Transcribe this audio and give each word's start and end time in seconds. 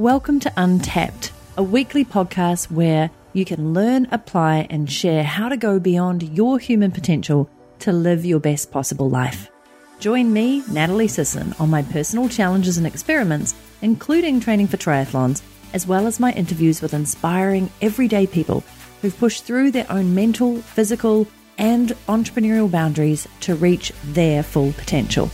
Welcome 0.00 0.40
to 0.40 0.52
Untapped, 0.56 1.30
a 1.58 1.62
weekly 1.62 2.06
podcast 2.06 2.70
where 2.70 3.10
you 3.34 3.44
can 3.44 3.74
learn, 3.74 4.08
apply, 4.12 4.66
and 4.70 4.90
share 4.90 5.22
how 5.22 5.50
to 5.50 5.58
go 5.58 5.78
beyond 5.78 6.22
your 6.22 6.58
human 6.58 6.90
potential 6.90 7.50
to 7.80 7.92
live 7.92 8.24
your 8.24 8.40
best 8.40 8.70
possible 8.70 9.10
life. 9.10 9.50
Join 9.98 10.32
me, 10.32 10.64
Natalie 10.70 11.06
Sisson, 11.06 11.54
on 11.58 11.68
my 11.68 11.82
personal 11.82 12.30
challenges 12.30 12.78
and 12.78 12.86
experiments, 12.86 13.54
including 13.82 14.40
training 14.40 14.68
for 14.68 14.78
triathlons, 14.78 15.42
as 15.74 15.86
well 15.86 16.06
as 16.06 16.18
my 16.18 16.32
interviews 16.32 16.80
with 16.80 16.94
inspiring 16.94 17.70
everyday 17.82 18.26
people 18.26 18.64
who've 19.02 19.18
pushed 19.18 19.44
through 19.44 19.70
their 19.70 19.92
own 19.92 20.14
mental, 20.14 20.62
physical, 20.62 21.28
and 21.58 21.90
entrepreneurial 22.08 22.70
boundaries 22.70 23.28
to 23.40 23.54
reach 23.54 23.92
their 24.02 24.42
full 24.42 24.72
potential. 24.72 25.30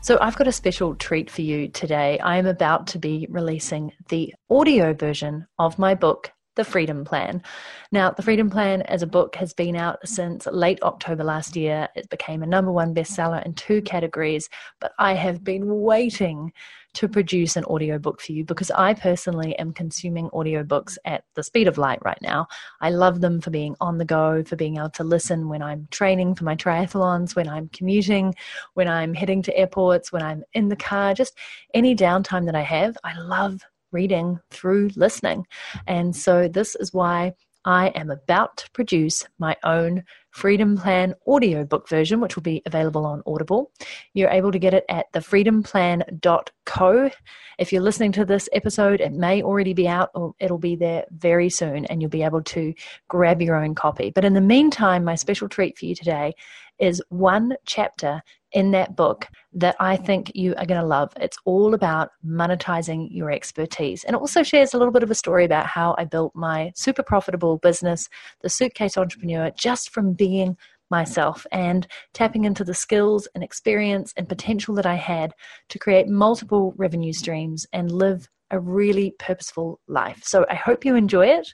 So, 0.00 0.16
I've 0.20 0.36
got 0.36 0.46
a 0.46 0.52
special 0.52 0.94
treat 0.94 1.28
for 1.28 1.42
you 1.42 1.68
today. 1.68 2.20
I 2.20 2.38
am 2.38 2.46
about 2.46 2.86
to 2.88 2.98
be 2.98 3.26
releasing 3.28 3.92
the 4.08 4.32
audio 4.48 4.94
version 4.94 5.46
of 5.58 5.76
my 5.76 5.96
book, 5.96 6.30
The 6.54 6.64
Freedom 6.64 7.04
Plan. 7.04 7.42
Now, 7.90 8.12
The 8.12 8.22
Freedom 8.22 8.48
Plan 8.48 8.82
as 8.82 9.02
a 9.02 9.08
book 9.08 9.34
has 9.34 9.52
been 9.52 9.74
out 9.74 9.98
since 10.06 10.46
late 10.46 10.80
October 10.82 11.24
last 11.24 11.56
year. 11.56 11.88
It 11.96 12.08
became 12.10 12.44
a 12.44 12.46
number 12.46 12.70
one 12.70 12.94
bestseller 12.94 13.44
in 13.44 13.54
two 13.54 13.82
categories, 13.82 14.48
but 14.80 14.92
I 15.00 15.14
have 15.14 15.42
been 15.42 15.66
waiting 15.66 16.52
to 16.98 17.08
produce 17.08 17.54
an 17.54 17.64
audiobook 17.66 18.20
for 18.20 18.32
you 18.32 18.44
because 18.44 18.72
I 18.72 18.92
personally 18.92 19.56
am 19.60 19.72
consuming 19.72 20.30
audiobooks 20.30 20.98
at 21.04 21.22
the 21.36 21.44
speed 21.44 21.68
of 21.68 21.78
light 21.78 22.00
right 22.04 22.18
now. 22.20 22.48
I 22.80 22.90
love 22.90 23.20
them 23.20 23.40
for 23.40 23.50
being 23.50 23.76
on 23.80 23.98
the 23.98 24.04
go, 24.04 24.42
for 24.42 24.56
being 24.56 24.78
able 24.78 24.90
to 24.90 25.04
listen 25.04 25.48
when 25.48 25.62
I'm 25.62 25.86
training 25.92 26.34
for 26.34 26.42
my 26.42 26.56
triathlons, 26.56 27.36
when 27.36 27.48
I'm 27.48 27.68
commuting, 27.68 28.34
when 28.74 28.88
I'm 28.88 29.14
heading 29.14 29.42
to 29.42 29.56
airports, 29.56 30.10
when 30.10 30.22
I'm 30.22 30.42
in 30.54 30.70
the 30.70 30.74
car, 30.74 31.14
just 31.14 31.38
any 31.72 31.94
downtime 31.94 32.46
that 32.46 32.56
I 32.56 32.62
have. 32.62 32.98
I 33.04 33.16
love 33.16 33.60
reading 33.92 34.40
through 34.50 34.90
listening. 34.96 35.46
And 35.86 36.16
so 36.16 36.48
this 36.48 36.74
is 36.74 36.92
why 36.92 37.34
I 37.64 37.88
am 37.88 38.10
about 38.10 38.56
to 38.56 38.70
produce 38.72 39.24
my 39.38 39.56
own 39.62 40.02
Freedom 40.38 40.76
Plan 40.76 41.14
audiobook 41.26 41.88
version, 41.88 42.20
which 42.20 42.36
will 42.36 42.44
be 42.44 42.62
available 42.64 43.04
on 43.04 43.24
Audible. 43.26 43.72
You're 44.14 44.30
able 44.30 44.52
to 44.52 44.58
get 44.60 44.72
it 44.72 44.84
at 44.88 45.12
thefreedomplan.co. 45.12 47.10
If 47.58 47.72
you're 47.72 47.82
listening 47.82 48.12
to 48.12 48.24
this 48.24 48.48
episode, 48.52 49.00
it 49.00 49.12
may 49.12 49.42
already 49.42 49.74
be 49.74 49.88
out 49.88 50.10
or 50.14 50.34
it'll 50.38 50.58
be 50.58 50.76
there 50.76 51.06
very 51.10 51.50
soon, 51.50 51.86
and 51.86 52.00
you'll 52.00 52.08
be 52.08 52.22
able 52.22 52.44
to 52.44 52.72
grab 53.08 53.42
your 53.42 53.56
own 53.56 53.74
copy. 53.74 54.10
But 54.10 54.24
in 54.24 54.34
the 54.34 54.40
meantime, 54.40 55.02
my 55.02 55.16
special 55.16 55.48
treat 55.48 55.76
for 55.76 55.86
you 55.86 55.96
today 55.96 56.34
is 56.78 57.02
one 57.08 57.54
chapter 57.66 58.22
in 58.52 58.70
that 58.70 58.96
book 58.96 59.26
that 59.52 59.76
I 59.78 59.96
think 59.96 60.32
you 60.34 60.54
are 60.56 60.66
going 60.66 60.80
to 60.80 60.86
love. 60.86 61.12
It's 61.20 61.36
all 61.44 61.74
about 61.74 62.10
monetizing 62.26 63.08
your 63.10 63.30
expertise. 63.30 64.04
And 64.04 64.14
it 64.14 64.20
also 64.20 64.42
shares 64.42 64.72
a 64.72 64.78
little 64.78 64.92
bit 64.92 65.02
of 65.02 65.10
a 65.10 65.14
story 65.14 65.44
about 65.44 65.66
how 65.66 65.94
I 65.98 66.04
built 66.04 66.34
my 66.34 66.72
super 66.74 67.02
profitable 67.02 67.58
business, 67.58 68.08
The 68.40 68.48
Suitcase 68.48 68.96
Entrepreneur, 68.96 69.50
just 69.56 69.90
from 69.90 70.14
being 70.14 70.56
myself 70.90 71.46
and 71.52 71.86
tapping 72.14 72.44
into 72.44 72.64
the 72.64 72.74
skills 72.74 73.28
and 73.34 73.44
experience 73.44 74.14
and 74.16 74.28
potential 74.28 74.74
that 74.76 74.86
I 74.86 74.94
had 74.94 75.32
to 75.68 75.78
create 75.78 76.08
multiple 76.08 76.72
revenue 76.76 77.12
streams 77.12 77.66
and 77.72 77.92
live 77.92 78.28
a 78.50 78.58
really 78.58 79.14
purposeful 79.18 79.80
life. 79.86 80.22
So 80.24 80.46
I 80.48 80.54
hope 80.54 80.84
you 80.84 80.94
enjoy 80.94 81.26
it. 81.26 81.52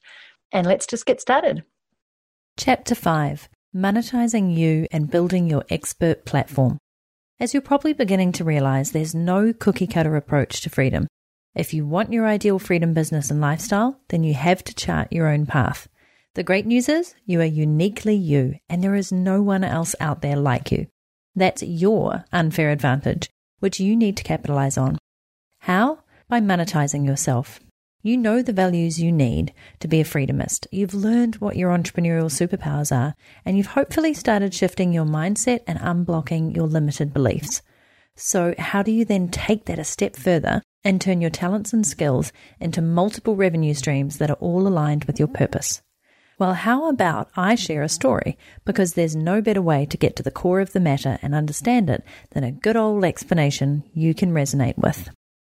And 0.52 0.66
let's 0.66 0.86
just 0.86 1.06
get 1.06 1.20
started. 1.20 1.64
Chapter 2.56 2.94
5 2.94 3.48
Monetizing 3.74 4.56
You 4.56 4.86
and 4.92 5.10
Building 5.10 5.50
Your 5.50 5.64
Expert 5.68 6.24
Platform. 6.24 6.78
As 7.40 7.52
you're 7.52 7.60
probably 7.60 7.92
beginning 7.92 8.30
to 8.32 8.44
realize, 8.44 8.92
there's 8.92 9.16
no 9.16 9.52
cookie 9.52 9.88
cutter 9.88 10.14
approach 10.14 10.60
to 10.60 10.70
freedom. 10.70 11.08
If 11.56 11.74
you 11.74 11.84
want 11.84 12.12
your 12.12 12.24
ideal 12.24 12.60
freedom 12.60 12.94
business 12.94 13.32
and 13.32 13.40
lifestyle, 13.40 13.98
then 14.10 14.22
you 14.22 14.32
have 14.34 14.62
to 14.62 14.74
chart 14.76 15.12
your 15.12 15.26
own 15.26 15.44
path. 15.46 15.88
The 16.34 16.44
great 16.44 16.66
news 16.66 16.88
is 16.88 17.16
you 17.26 17.40
are 17.40 17.44
uniquely 17.44 18.14
you, 18.14 18.54
and 18.68 18.80
there 18.80 18.94
is 18.94 19.10
no 19.10 19.42
one 19.42 19.64
else 19.64 19.96
out 19.98 20.22
there 20.22 20.36
like 20.36 20.70
you. 20.70 20.86
That's 21.34 21.64
your 21.64 22.26
unfair 22.32 22.70
advantage, 22.70 23.28
which 23.58 23.80
you 23.80 23.96
need 23.96 24.16
to 24.18 24.22
capitalize 24.22 24.78
on. 24.78 24.98
How? 25.58 26.04
By 26.28 26.40
monetizing 26.40 27.04
yourself. 27.04 27.58
You 28.06 28.18
know 28.18 28.42
the 28.42 28.52
values 28.52 29.00
you 29.00 29.10
need 29.10 29.54
to 29.80 29.88
be 29.88 29.98
a 29.98 30.04
freedomist. 30.04 30.66
You've 30.70 30.92
learned 30.92 31.36
what 31.36 31.56
your 31.56 31.70
entrepreneurial 31.70 32.26
superpowers 32.26 32.94
are, 32.94 33.14
and 33.46 33.56
you've 33.56 33.68
hopefully 33.68 34.12
started 34.12 34.52
shifting 34.52 34.92
your 34.92 35.06
mindset 35.06 35.60
and 35.66 35.78
unblocking 35.78 36.54
your 36.54 36.66
limited 36.66 37.14
beliefs. 37.14 37.62
So, 38.14 38.54
how 38.58 38.82
do 38.82 38.92
you 38.92 39.06
then 39.06 39.28
take 39.30 39.64
that 39.64 39.78
a 39.78 39.84
step 39.84 40.16
further 40.16 40.60
and 40.84 41.00
turn 41.00 41.22
your 41.22 41.30
talents 41.30 41.72
and 41.72 41.86
skills 41.86 42.30
into 42.60 42.82
multiple 42.82 43.36
revenue 43.36 43.72
streams 43.72 44.18
that 44.18 44.28
are 44.28 44.34
all 44.34 44.68
aligned 44.68 45.04
with 45.04 45.18
your 45.18 45.28
purpose? 45.28 45.80
Well, 46.38 46.52
how 46.52 46.90
about 46.90 47.30
I 47.38 47.54
share 47.54 47.82
a 47.82 47.88
story? 47.88 48.36
Because 48.66 48.92
there's 48.92 49.16
no 49.16 49.40
better 49.40 49.62
way 49.62 49.86
to 49.86 49.96
get 49.96 50.14
to 50.16 50.22
the 50.22 50.30
core 50.30 50.60
of 50.60 50.74
the 50.74 50.78
matter 50.78 51.18
and 51.22 51.34
understand 51.34 51.88
it 51.88 52.04
than 52.32 52.44
a 52.44 52.52
good 52.52 52.76
old 52.76 53.02
explanation 53.02 53.82
you 53.94 54.12
can 54.12 54.34
resonate 54.34 54.76
with. 54.76 55.08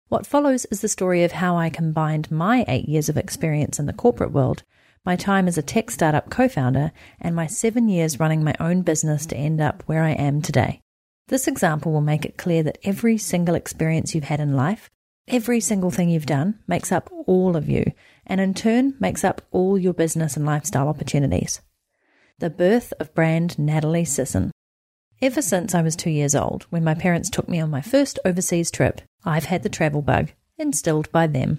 What 0.09 0.26
follows 0.26 0.66
is 0.66 0.81
the 0.81 0.88
story 0.88 1.25
of 1.25 1.32
how 1.32 1.56
I 1.56 1.70
combined 1.70 2.31
my 2.31 2.65
eight 2.69 2.88
years 2.88 3.09
of 3.09 3.16
experience 3.16 3.78
in 3.78 3.87
the 3.87 3.92
corporate 3.92 4.32
world, 4.32 4.62
my 5.04 5.16
time 5.16 5.48
as 5.48 5.56
a 5.56 5.62
tech 5.62 5.91
startup 5.91 6.28
co 6.31 6.47
founder, 6.47 6.92
and 7.20 7.34
my 7.34 7.47
seven 7.47 7.88
years 7.88 8.20
running 8.20 8.44
my 8.44 8.54
own 8.60 8.82
business 8.82 9.25
to 9.26 9.37
end 9.37 9.60
up 9.60 9.82
where 9.87 10.03
I 10.03 10.10
am 10.10 10.43
today. 10.43 10.81
This 11.28 11.48
example 11.48 11.91
will 11.91 12.03
make 12.03 12.26
it 12.26 12.37
clear 12.37 12.62
that 12.64 12.78
every 12.84 13.16
single 13.16 13.54
experience 13.54 14.14
you've 14.14 14.25
had 14.25 14.41
in 14.41 14.54
life, 14.54 14.91
every 15.26 15.59
single 15.59 15.91
thing 15.91 16.10
you've 16.10 16.26
done, 16.26 16.59
makes 16.66 16.93
up 16.93 17.10
all 17.26 17.56
of 17.56 17.69
you, 17.70 17.84
and 18.26 18.43
in 18.43 18.53
turn 18.53 18.94
makes 19.00 19.25
up 19.25 19.41
all 19.53 19.78
your 19.78 19.94
business 19.94 20.37
and 20.37 20.44
lifestyle 20.44 20.88
opportunities. 20.88 21.62
The 22.41 22.50
birth 22.50 22.93
of 23.00 23.14
brand 23.14 23.59
Natalie 23.59 24.04
Sisson. 24.04 24.50
Ever 25.22 25.41
since 25.41 25.75
I 25.75 25.81
was 25.81 25.97
two 25.97 26.10
years 26.10 26.34
old, 26.34 26.64
when 26.64 26.84
my 26.84 26.94
parents 26.94 27.31
took 27.31 27.48
me 27.48 27.59
on 27.59 27.70
my 27.70 27.81
first 27.81 28.19
overseas 28.26 28.70
trip, 28.70 29.00
I've 29.24 29.46
had 29.46 29.62
the 29.62 29.68
travel 29.68 30.02
bug, 30.02 30.32
instilled 30.58 31.10
by 31.10 31.26
them. 31.26 31.58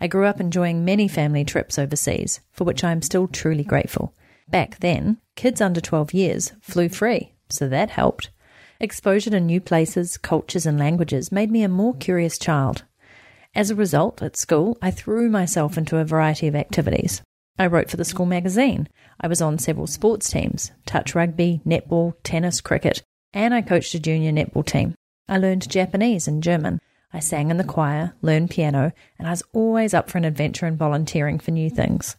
I 0.00 0.06
grew 0.06 0.26
up 0.26 0.40
enjoying 0.40 0.84
many 0.84 1.08
family 1.08 1.44
trips 1.44 1.78
overseas, 1.78 2.40
for 2.52 2.64
which 2.64 2.82
I 2.82 2.92
am 2.92 3.02
still 3.02 3.28
truly 3.28 3.64
grateful. 3.64 4.14
Back 4.48 4.80
then, 4.80 5.18
kids 5.36 5.60
under 5.60 5.80
12 5.80 6.12
years 6.12 6.52
flew 6.60 6.88
free, 6.88 7.32
so 7.48 7.68
that 7.68 7.90
helped. 7.90 8.30
Exposure 8.80 9.30
to 9.30 9.40
new 9.40 9.60
places, 9.60 10.18
cultures, 10.18 10.66
and 10.66 10.78
languages 10.78 11.30
made 11.30 11.50
me 11.50 11.62
a 11.62 11.68
more 11.68 11.94
curious 11.94 12.38
child. 12.38 12.84
As 13.54 13.70
a 13.70 13.76
result, 13.76 14.20
at 14.20 14.36
school, 14.36 14.76
I 14.82 14.90
threw 14.90 15.30
myself 15.30 15.78
into 15.78 15.98
a 15.98 16.04
variety 16.04 16.48
of 16.48 16.56
activities. 16.56 17.22
I 17.56 17.68
wrote 17.68 17.88
for 17.88 17.96
the 17.96 18.04
school 18.04 18.26
magazine. 18.26 18.88
I 19.20 19.28
was 19.28 19.40
on 19.40 19.58
several 19.58 19.86
sports 19.86 20.28
teams 20.28 20.72
touch 20.86 21.14
rugby, 21.14 21.60
netball, 21.64 22.14
tennis, 22.24 22.60
cricket, 22.60 23.02
and 23.32 23.54
I 23.54 23.62
coached 23.62 23.94
a 23.94 24.00
junior 24.00 24.32
netball 24.32 24.66
team. 24.66 24.94
I 25.28 25.38
learned 25.38 25.70
Japanese 25.70 26.26
and 26.26 26.42
German. 26.42 26.80
I 27.14 27.20
sang 27.20 27.52
in 27.52 27.58
the 27.58 27.64
choir, 27.64 28.12
learned 28.22 28.50
piano, 28.50 28.92
and 29.20 29.28
I 29.28 29.30
was 29.30 29.44
always 29.52 29.94
up 29.94 30.10
for 30.10 30.18
an 30.18 30.24
adventure 30.24 30.66
and 30.66 30.76
volunteering 30.76 31.38
for 31.38 31.52
new 31.52 31.70
things. 31.70 32.16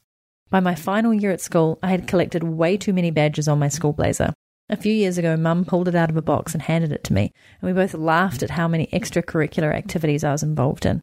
By 0.50 0.62
my 0.62 0.74
final 0.74 1.14
year 1.14 1.32
at 1.32 1.42
school, 1.42 1.78
I 1.84 1.90
had 1.90 2.08
collected 2.08 2.44
way 2.44 2.78
too 2.78 2.94
many 2.94 3.12
badges 3.12 3.50
on 3.50 3.60
my 3.60 3.68
school 3.68 3.92
blazer. 3.92 4.34
A 4.70 4.78
few 4.78 4.94
years 4.94 5.18
ago, 5.18 5.36
Mum 5.36 5.66
pulled 5.66 5.90
it 5.90 5.96
out 5.96 6.10
of 6.10 6.16
a 6.16 6.22
box 6.22 6.54
and 6.54 6.62
handed 6.62 6.94
it 6.94 7.04
to 7.04 7.14
me, 7.14 7.34
and 7.62 7.68
we 7.68 7.74
both 7.74 7.94
laughed 7.94 8.42
at 8.42 8.52
how 8.52 8.70
many 8.70 8.88
extracurricular 8.88 9.76
activities 9.76 10.24
I 10.24 10.32
was 10.32 10.44
involved 10.44 10.86
in. 10.86 11.02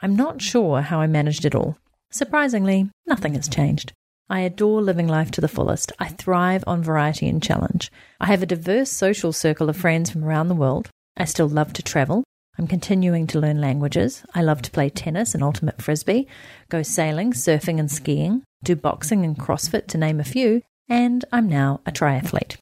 I'm 0.00 0.14
not 0.14 0.40
sure 0.40 0.80
how 0.80 1.00
I 1.00 1.08
managed 1.08 1.44
it 1.44 1.56
all. 1.56 1.76
Surprisingly, 2.12 2.90
nothing 3.08 3.34
has 3.34 3.48
changed. 3.48 3.92
I 4.30 4.40
adore 4.40 4.80
living 4.80 5.08
life 5.08 5.32
to 5.32 5.40
the 5.40 5.48
fullest. 5.48 5.90
I 5.98 6.10
thrive 6.10 6.62
on 6.68 6.84
variety 6.84 7.28
and 7.28 7.42
challenge. 7.42 7.90
I 8.20 8.26
have 8.26 8.44
a 8.44 8.46
diverse 8.46 8.90
social 8.90 9.32
circle 9.32 9.68
of 9.68 9.76
friends 9.76 10.10
from 10.10 10.22
around 10.22 10.46
the 10.46 10.54
world. 10.54 10.90
I 11.16 11.24
still 11.24 11.48
love 11.48 11.72
to 11.72 11.82
travel. 11.82 12.22
I'm 12.58 12.66
continuing 12.66 13.26
to 13.28 13.40
learn 13.40 13.60
languages. 13.60 14.24
I 14.34 14.42
love 14.42 14.60
to 14.62 14.70
play 14.70 14.90
tennis 14.90 15.34
and 15.34 15.42
ultimate 15.42 15.80
frisbee, 15.80 16.28
go 16.68 16.82
sailing, 16.82 17.32
surfing, 17.32 17.78
and 17.78 17.90
skiing, 17.90 18.42
do 18.62 18.76
boxing 18.76 19.24
and 19.24 19.38
CrossFit, 19.38 19.86
to 19.88 19.98
name 19.98 20.20
a 20.20 20.24
few, 20.24 20.62
and 20.88 21.24
I'm 21.32 21.48
now 21.48 21.80
a 21.86 21.92
triathlete. 21.92 22.58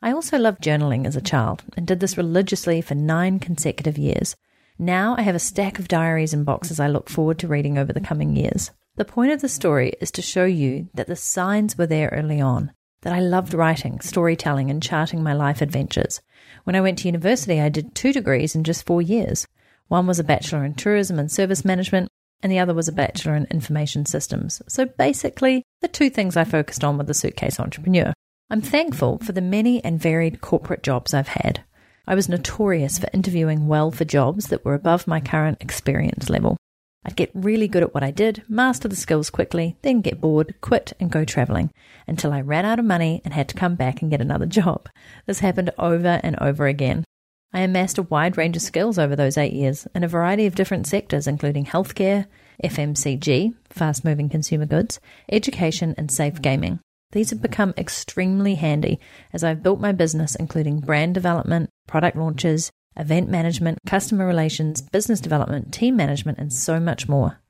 I 0.00 0.12
also 0.12 0.38
loved 0.38 0.62
journaling 0.62 1.06
as 1.06 1.16
a 1.16 1.20
child 1.20 1.62
and 1.76 1.86
did 1.86 2.00
this 2.00 2.16
religiously 2.16 2.80
for 2.80 2.94
nine 2.94 3.38
consecutive 3.40 3.98
years. 3.98 4.36
Now 4.78 5.14
I 5.18 5.22
have 5.22 5.34
a 5.34 5.40
stack 5.40 5.78
of 5.78 5.88
diaries 5.88 6.32
and 6.32 6.44
boxes 6.46 6.80
I 6.80 6.88
look 6.88 7.08
forward 7.08 7.38
to 7.40 7.48
reading 7.48 7.78
over 7.78 7.92
the 7.92 8.00
coming 8.00 8.36
years. 8.36 8.70
The 8.96 9.04
point 9.04 9.32
of 9.32 9.40
the 9.40 9.48
story 9.48 9.94
is 10.00 10.10
to 10.12 10.22
show 10.22 10.44
you 10.44 10.88
that 10.94 11.06
the 11.06 11.16
signs 11.16 11.78
were 11.78 11.86
there 11.86 12.08
early 12.12 12.40
on, 12.40 12.72
that 13.02 13.12
I 13.12 13.20
loved 13.20 13.54
writing, 13.54 14.00
storytelling, 14.00 14.70
and 14.70 14.82
charting 14.82 15.22
my 15.22 15.34
life 15.34 15.62
adventures. 15.62 16.20
When 16.64 16.76
I 16.76 16.80
went 16.80 16.98
to 16.98 17.08
university, 17.08 17.60
I 17.60 17.68
did 17.68 17.94
two 17.94 18.12
degrees 18.12 18.54
in 18.54 18.64
just 18.64 18.86
four 18.86 19.02
years. 19.02 19.46
One 19.88 20.06
was 20.06 20.18
a 20.18 20.24
Bachelor 20.24 20.64
in 20.64 20.74
Tourism 20.74 21.18
and 21.18 21.30
Service 21.30 21.64
Management, 21.64 22.08
and 22.42 22.50
the 22.50 22.58
other 22.58 22.74
was 22.74 22.88
a 22.88 22.92
Bachelor 22.92 23.34
in 23.34 23.46
Information 23.50 24.06
Systems. 24.06 24.62
So 24.68 24.86
basically, 24.86 25.64
the 25.80 25.88
two 25.88 26.08
things 26.08 26.36
I 26.36 26.44
focused 26.44 26.84
on 26.84 26.98
were 26.98 27.04
the 27.04 27.14
suitcase 27.14 27.58
entrepreneur. 27.58 28.12
I'm 28.50 28.60
thankful 28.60 29.18
for 29.18 29.32
the 29.32 29.40
many 29.40 29.84
and 29.84 30.00
varied 30.00 30.40
corporate 30.40 30.82
jobs 30.82 31.14
I've 31.14 31.28
had. 31.28 31.64
I 32.06 32.14
was 32.14 32.28
notorious 32.28 32.98
for 32.98 33.08
interviewing 33.12 33.68
well 33.68 33.90
for 33.90 34.04
jobs 34.04 34.48
that 34.48 34.64
were 34.64 34.74
above 34.74 35.06
my 35.06 35.20
current 35.20 35.58
experience 35.60 36.28
level. 36.28 36.56
I'd 37.04 37.16
get 37.16 37.30
really 37.34 37.66
good 37.66 37.82
at 37.82 37.94
what 37.94 38.04
I 38.04 38.10
did, 38.10 38.44
master 38.48 38.86
the 38.86 38.96
skills 38.96 39.28
quickly, 39.28 39.76
then 39.82 40.02
get 40.02 40.20
bored, 40.20 40.54
quit, 40.60 40.92
and 41.00 41.10
go 41.10 41.24
traveling 41.24 41.72
until 42.06 42.32
I 42.32 42.40
ran 42.40 42.64
out 42.64 42.78
of 42.78 42.84
money 42.84 43.20
and 43.24 43.34
had 43.34 43.48
to 43.48 43.56
come 43.56 43.74
back 43.74 44.02
and 44.02 44.10
get 44.10 44.20
another 44.20 44.46
job. 44.46 44.88
This 45.26 45.40
happened 45.40 45.70
over 45.78 46.20
and 46.22 46.38
over 46.40 46.66
again. 46.66 47.04
I 47.52 47.60
amassed 47.60 47.98
a 47.98 48.02
wide 48.02 48.38
range 48.38 48.56
of 48.56 48.62
skills 48.62 48.98
over 48.98 49.14
those 49.14 49.36
eight 49.36 49.52
years 49.52 49.86
in 49.94 50.04
a 50.04 50.08
variety 50.08 50.46
of 50.46 50.54
different 50.54 50.86
sectors, 50.86 51.26
including 51.26 51.66
healthcare, 51.66 52.26
FMCG, 52.64 53.54
fast 53.68 54.04
moving 54.04 54.28
consumer 54.28 54.66
goods, 54.66 55.00
education, 55.30 55.94
and 55.98 56.10
safe 56.10 56.40
gaming. 56.40 56.80
These 57.10 57.30
have 57.30 57.42
become 57.42 57.74
extremely 57.76 58.54
handy 58.54 59.00
as 59.34 59.44
I've 59.44 59.62
built 59.62 59.80
my 59.80 59.92
business, 59.92 60.34
including 60.34 60.80
brand 60.80 61.14
development, 61.14 61.68
product 61.86 62.16
launches, 62.16 62.70
event 62.96 63.28
management, 63.28 63.78
customer 63.86 64.26
relations, 64.26 64.80
business 64.80 65.20
development, 65.20 65.72
team 65.72 65.96
management, 65.96 66.38
and 66.38 66.52
so 66.52 66.78
much 66.78 67.08
more. 67.08 67.40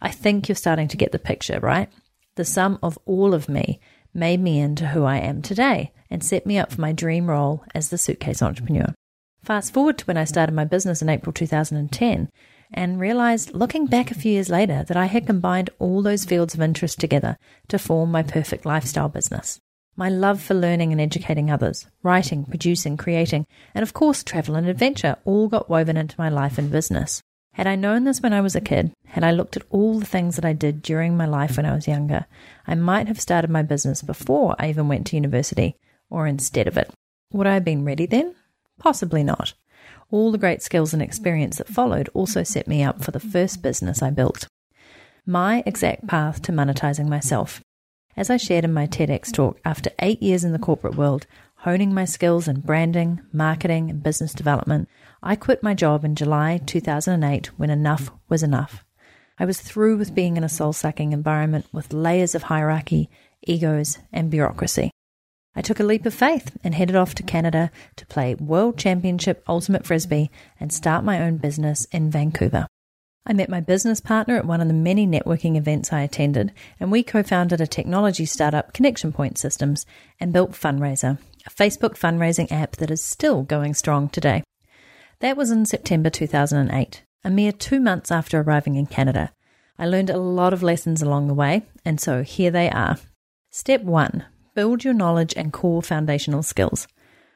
I 0.00 0.10
think 0.10 0.48
you're 0.48 0.56
starting 0.56 0.88
to 0.88 0.96
get 0.96 1.12
the 1.12 1.18
picture, 1.18 1.60
right? 1.60 1.90
The 2.36 2.44
sum 2.44 2.78
of 2.82 2.98
all 3.06 3.34
of 3.34 3.48
me 3.48 3.80
made 4.12 4.40
me 4.40 4.58
into 4.58 4.88
who 4.88 5.04
I 5.04 5.18
am 5.18 5.42
today 5.42 5.92
and 6.10 6.24
set 6.24 6.46
me 6.46 6.58
up 6.58 6.72
for 6.72 6.80
my 6.80 6.92
dream 6.92 7.28
role 7.28 7.64
as 7.74 7.88
the 7.88 7.98
suitcase 7.98 8.42
entrepreneur. 8.42 8.94
Fast 9.42 9.72
forward 9.72 9.98
to 9.98 10.04
when 10.06 10.16
I 10.16 10.24
started 10.24 10.54
my 10.54 10.64
business 10.64 11.02
in 11.02 11.08
April 11.08 11.32
2010 11.32 12.28
and 12.72 13.00
realized 13.00 13.54
looking 13.54 13.86
back 13.86 14.10
a 14.10 14.14
few 14.14 14.32
years 14.32 14.48
later 14.48 14.84
that 14.88 14.96
I 14.96 15.06
had 15.06 15.26
combined 15.26 15.70
all 15.78 16.02
those 16.02 16.24
fields 16.24 16.54
of 16.54 16.60
interest 16.60 16.98
together 16.98 17.36
to 17.68 17.78
form 17.78 18.10
my 18.10 18.22
perfect 18.22 18.66
lifestyle 18.66 19.08
business. 19.08 19.60
My 19.98 20.10
love 20.10 20.42
for 20.42 20.52
learning 20.52 20.92
and 20.92 21.00
educating 21.00 21.50
others, 21.50 21.86
writing, 22.02 22.44
producing, 22.44 22.98
creating, 22.98 23.46
and 23.74 23.82
of 23.82 23.94
course 23.94 24.22
travel 24.22 24.54
and 24.54 24.68
adventure 24.68 25.16
all 25.24 25.48
got 25.48 25.70
woven 25.70 25.96
into 25.96 26.16
my 26.18 26.28
life 26.28 26.58
and 26.58 26.70
business. 26.70 27.22
Had 27.54 27.66
I 27.66 27.76
known 27.76 28.04
this 28.04 28.20
when 28.20 28.34
I 28.34 28.42
was 28.42 28.54
a 28.54 28.60
kid, 28.60 28.92
had 29.06 29.24
I 29.24 29.30
looked 29.30 29.56
at 29.56 29.64
all 29.70 29.98
the 29.98 30.04
things 30.04 30.36
that 30.36 30.44
I 30.44 30.52
did 30.52 30.82
during 30.82 31.16
my 31.16 31.24
life 31.24 31.56
when 31.56 31.64
I 31.64 31.74
was 31.74 31.88
younger, 31.88 32.26
I 32.66 32.74
might 32.74 33.08
have 33.08 33.18
started 33.18 33.48
my 33.48 33.62
business 33.62 34.02
before 34.02 34.54
I 34.58 34.68
even 34.68 34.86
went 34.86 35.06
to 35.06 35.16
university, 35.16 35.76
or 36.10 36.26
instead 36.26 36.68
of 36.68 36.76
it. 36.76 36.90
Would 37.32 37.46
I 37.46 37.54
have 37.54 37.64
been 37.64 37.86
ready 37.86 38.04
then? 38.04 38.34
Possibly 38.78 39.22
not. 39.22 39.54
All 40.10 40.30
the 40.30 40.36
great 40.36 40.60
skills 40.62 40.92
and 40.92 41.00
experience 41.00 41.56
that 41.56 41.68
followed 41.68 42.10
also 42.12 42.42
set 42.42 42.68
me 42.68 42.82
up 42.82 43.02
for 43.02 43.12
the 43.12 43.20
first 43.20 43.62
business 43.62 44.02
I 44.02 44.10
built. 44.10 44.46
My 45.24 45.62
exact 45.64 46.06
path 46.06 46.42
to 46.42 46.52
monetizing 46.52 47.08
myself. 47.08 47.62
As 48.16 48.30
I 48.30 48.38
shared 48.38 48.64
in 48.64 48.72
my 48.72 48.86
TEDx 48.86 49.30
talk, 49.30 49.60
after 49.62 49.90
eight 49.98 50.22
years 50.22 50.42
in 50.42 50.52
the 50.52 50.58
corporate 50.58 50.94
world, 50.94 51.26
honing 51.56 51.92
my 51.92 52.06
skills 52.06 52.48
in 52.48 52.60
branding, 52.60 53.20
marketing, 53.30 53.90
and 53.90 54.02
business 54.02 54.32
development, 54.32 54.88
I 55.22 55.36
quit 55.36 55.62
my 55.62 55.74
job 55.74 56.02
in 56.02 56.14
July 56.14 56.58
2008 56.64 57.58
when 57.58 57.68
enough 57.68 58.10
was 58.30 58.42
enough. 58.42 58.84
I 59.38 59.44
was 59.44 59.60
through 59.60 59.98
with 59.98 60.14
being 60.14 60.38
in 60.38 60.44
a 60.44 60.48
soul 60.48 60.72
sucking 60.72 61.12
environment 61.12 61.66
with 61.72 61.92
layers 61.92 62.34
of 62.34 62.44
hierarchy, 62.44 63.10
egos, 63.42 63.98
and 64.14 64.30
bureaucracy. 64.30 64.90
I 65.54 65.60
took 65.60 65.78
a 65.78 65.84
leap 65.84 66.06
of 66.06 66.14
faith 66.14 66.56
and 66.64 66.74
headed 66.74 66.96
off 66.96 67.14
to 67.16 67.22
Canada 67.22 67.70
to 67.96 68.06
play 68.06 68.34
World 68.34 68.78
Championship 68.78 69.44
Ultimate 69.46 69.84
Frisbee 69.84 70.30
and 70.58 70.72
start 70.72 71.04
my 71.04 71.20
own 71.20 71.36
business 71.36 71.84
in 71.92 72.10
Vancouver. 72.10 72.66
I 73.28 73.32
met 73.32 73.48
my 73.48 73.58
business 73.58 74.00
partner 74.00 74.36
at 74.36 74.46
one 74.46 74.60
of 74.60 74.68
the 74.68 74.74
many 74.74 75.04
networking 75.04 75.56
events 75.56 75.92
I 75.92 76.02
attended, 76.02 76.52
and 76.78 76.92
we 76.92 77.02
co 77.02 77.24
founded 77.24 77.60
a 77.60 77.66
technology 77.66 78.24
startup, 78.24 78.72
Connection 78.72 79.12
Point 79.12 79.36
Systems, 79.36 79.84
and 80.20 80.32
built 80.32 80.52
Fundraiser, 80.52 81.18
a 81.44 81.50
Facebook 81.50 81.98
fundraising 81.98 82.52
app 82.52 82.76
that 82.76 82.90
is 82.90 83.02
still 83.02 83.42
going 83.42 83.74
strong 83.74 84.08
today. 84.08 84.44
That 85.18 85.36
was 85.36 85.50
in 85.50 85.66
September 85.66 86.08
2008, 86.08 87.02
a 87.24 87.30
mere 87.30 87.50
two 87.50 87.80
months 87.80 88.12
after 88.12 88.40
arriving 88.40 88.76
in 88.76 88.86
Canada. 88.86 89.32
I 89.76 89.86
learned 89.86 90.10
a 90.10 90.18
lot 90.18 90.52
of 90.52 90.62
lessons 90.62 91.02
along 91.02 91.26
the 91.26 91.34
way, 91.34 91.62
and 91.84 92.00
so 92.00 92.22
here 92.22 92.52
they 92.52 92.70
are. 92.70 92.96
Step 93.50 93.82
one 93.82 94.24
build 94.54 94.84
your 94.84 94.94
knowledge 94.94 95.34
and 95.36 95.52
core 95.52 95.82
foundational 95.82 96.42
skills. 96.42 96.86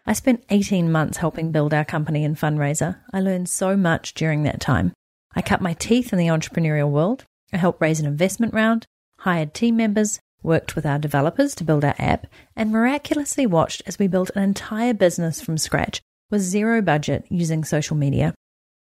I 0.07 0.13
spent 0.13 0.45
18 0.51 0.91
months 0.91 1.19
helping 1.19 1.53
build 1.53 1.75
our 1.75 1.85
company 1.85 2.25
and 2.25 2.37
fundraiser. 2.37 2.97
I 3.13 3.21
learned 3.21 3.49
so 3.49 3.77
much 3.77 4.15
during 4.15 4.45
that 4.45 4.61
time. 4.61 4.93
I 5.35 5.43
cut 5.43 5.61
my 5.61 5.75
teeth 5.75 6.13
in 6.13 6.19
the 6.19 6.27
entrepreneurial 6.27 6.91
world. 6.91 7.25
I 7.53 7.57
helped 7.57 7.81
raise 7.81 8.01
an 8.01 8.07
investment 8.07 8.53
round, 8.53 8.87
hired 9.19 9.55
team 9.55 9.77
members, 9.77 10.21
worked 10.43 10.75
with 10.75 10.87
our 10.87 10.99
developers 10.99 11.55
to 11.57 11.65
build 11.65 11.85
our 11.85 11.95
app, 11.99 12.27
and 12.57 12.71
miraculously 12.71 13.47
watched 13.47 13.83
as 13.87 13.99
we 13.99 14.09
built 14.09 14.31
an 14.35 14.43
entire 14.43 14.95
business 14.95 15.41
from 15.41 15.59
scratch 15.59 16.01
with 16.31 16.41
zero 16.41 16.81
budget 16.83 17.27
using 17.29 17.65
social 17.65 17.97
media. 17.97 18.35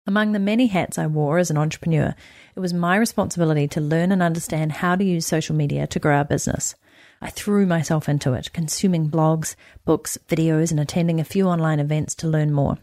Among 0.05 0.33
the 0.33 0.39
many 0.39 0.67
hats 0.67 0.97
I 0.97 1.07
wore 1.07 1.37
as 1.37 1.49
an 1.49 1.57
entrepreneur, 1.57 2.13
it 2.55 2.59
was 2.59 2.73
my 2.73 2.97
responsibility 2.97 3.69
to 3.69 3.79
learn 3.79 4.11
and 4.11 4.21
understand 4.21 4.73
how 4.73 4.95
to 4.95 5.03
use 5.03 5.25
social 5.25 5.55
media 5.55 5.87
to 5.87 5.99
grow 5.99 6.17
our 6.17 6.25
business. 6.25 6.75
I 7.21 7.29
threw 7.29 7.65
myself 7.65 8.09
into 8.09 8.33
it, 8.33 8.51
consuming 8.51 9.09
blogs, 9.09 9.55
books, 9.85 10.17
videos, 10.27 10.71
and 10.71 10.79
attending 10.79 11.21
a 11.21 11.25
few 11.25 11.47
online 11.47 11.79
events 11.79 12.15
to 12.15 12.27
learn 12.27 12.51
more. 12.51 12.79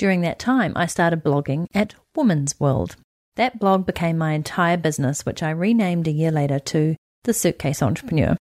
During 0.00 0.22
that 0.22 0.38
time, 0.38 0.72
I 0.76 0.86
started 0.86 1.22
blogging 1.22 1.66
at 1.74 1.94
Woman's 2.16 2.58
World. 2.58 2.96
That 3.36 3.58
blog 3.58 3.84
became 3.84 4.16
my 4.16 4.32
entire 4.32 4.78
business, 4.78 5.26
which 5.26 5.42
I 5.42 5.50
renamed 5.50 6.08
a 6.08 6.10
year 6.10 6.30
later 6.30 6.58
to 6.58 6.96
The 7.24 7.34
Suitcase 7.34 7.82
Entrepreneur. 7.82 8.34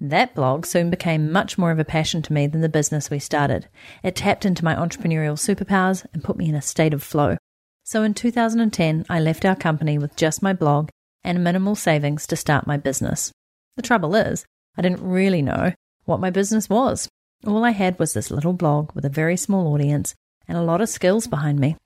That 0.00 0.34
blog 0.34 0.66
soon 0.66 0.90
became 0.90 1.30
much 1.30 1.56
more 1.56 1.70
of 1.70 1.78
a 1.78 1.84
passion 1.84 2.20
to 2.22 2.32
me 2.32 2.48
than 2.48 2.62
the 2.62 2.68
business 2.68 3.10
we 3.10 3.20
started. 3.20 3.68
It 4.02 4.16
tapped 4.16 4.44
into 4.44 4.64
my 4.64 4.74
entrepreneurial 4.74 5.38
superpowers 5.38 6.04
and 6.12 6.24
put 6.24 6.36
me 6.36 6.48
in 6.48 6.56
a 6.56 6.60
state 6.60 6.92
of 6.92 7.00
flow. 7.00 7.36
So 7.84 8.02
in 8.02 8.12
2010, 8.12 9.06
I 9.08 9.20
left 9.20 9.44
our 9.44 9.54
company 9.54 9.98
with 9.98 10.16
just 10.16 10.42
my 10.42 10.52
blog 10.52 10.88
and 11.22 11.44
minimal 11.44 11.76
savings 11.76 12.26
to 12.26 12.34
start 12.34 12.66
my 12.66 12.76
business. 12.76 13.30
The 13.76 13.82
trouble 13.82 14.16
is, 14.16 14.46
I 14.76 14.82
didn't 14.82 15.08
really 15.08 15.42
know 15.42 15.74
what 16.06 16.18
my 16.18 16.30
business 16.30 16.68
was. 16.68 17.08
All 17.46 17.62
I 17.62 17.70
had 17.70 17.96
was 18.00 18.14
this 18.14 18.32
little 18.32 18.52
blog 18.52 18.90
with 18.96 19.04
a 19.04 19.08
very 19.08 19.36
small 19.36 19.72
audience 19.72 20.16
and 20.48 20.58
a 20.58 20.62
lot 20.62 20.80
of 20.80 20.88
skills 20.88 21.26
behind 21.26 21.60
me. 21.60 21.76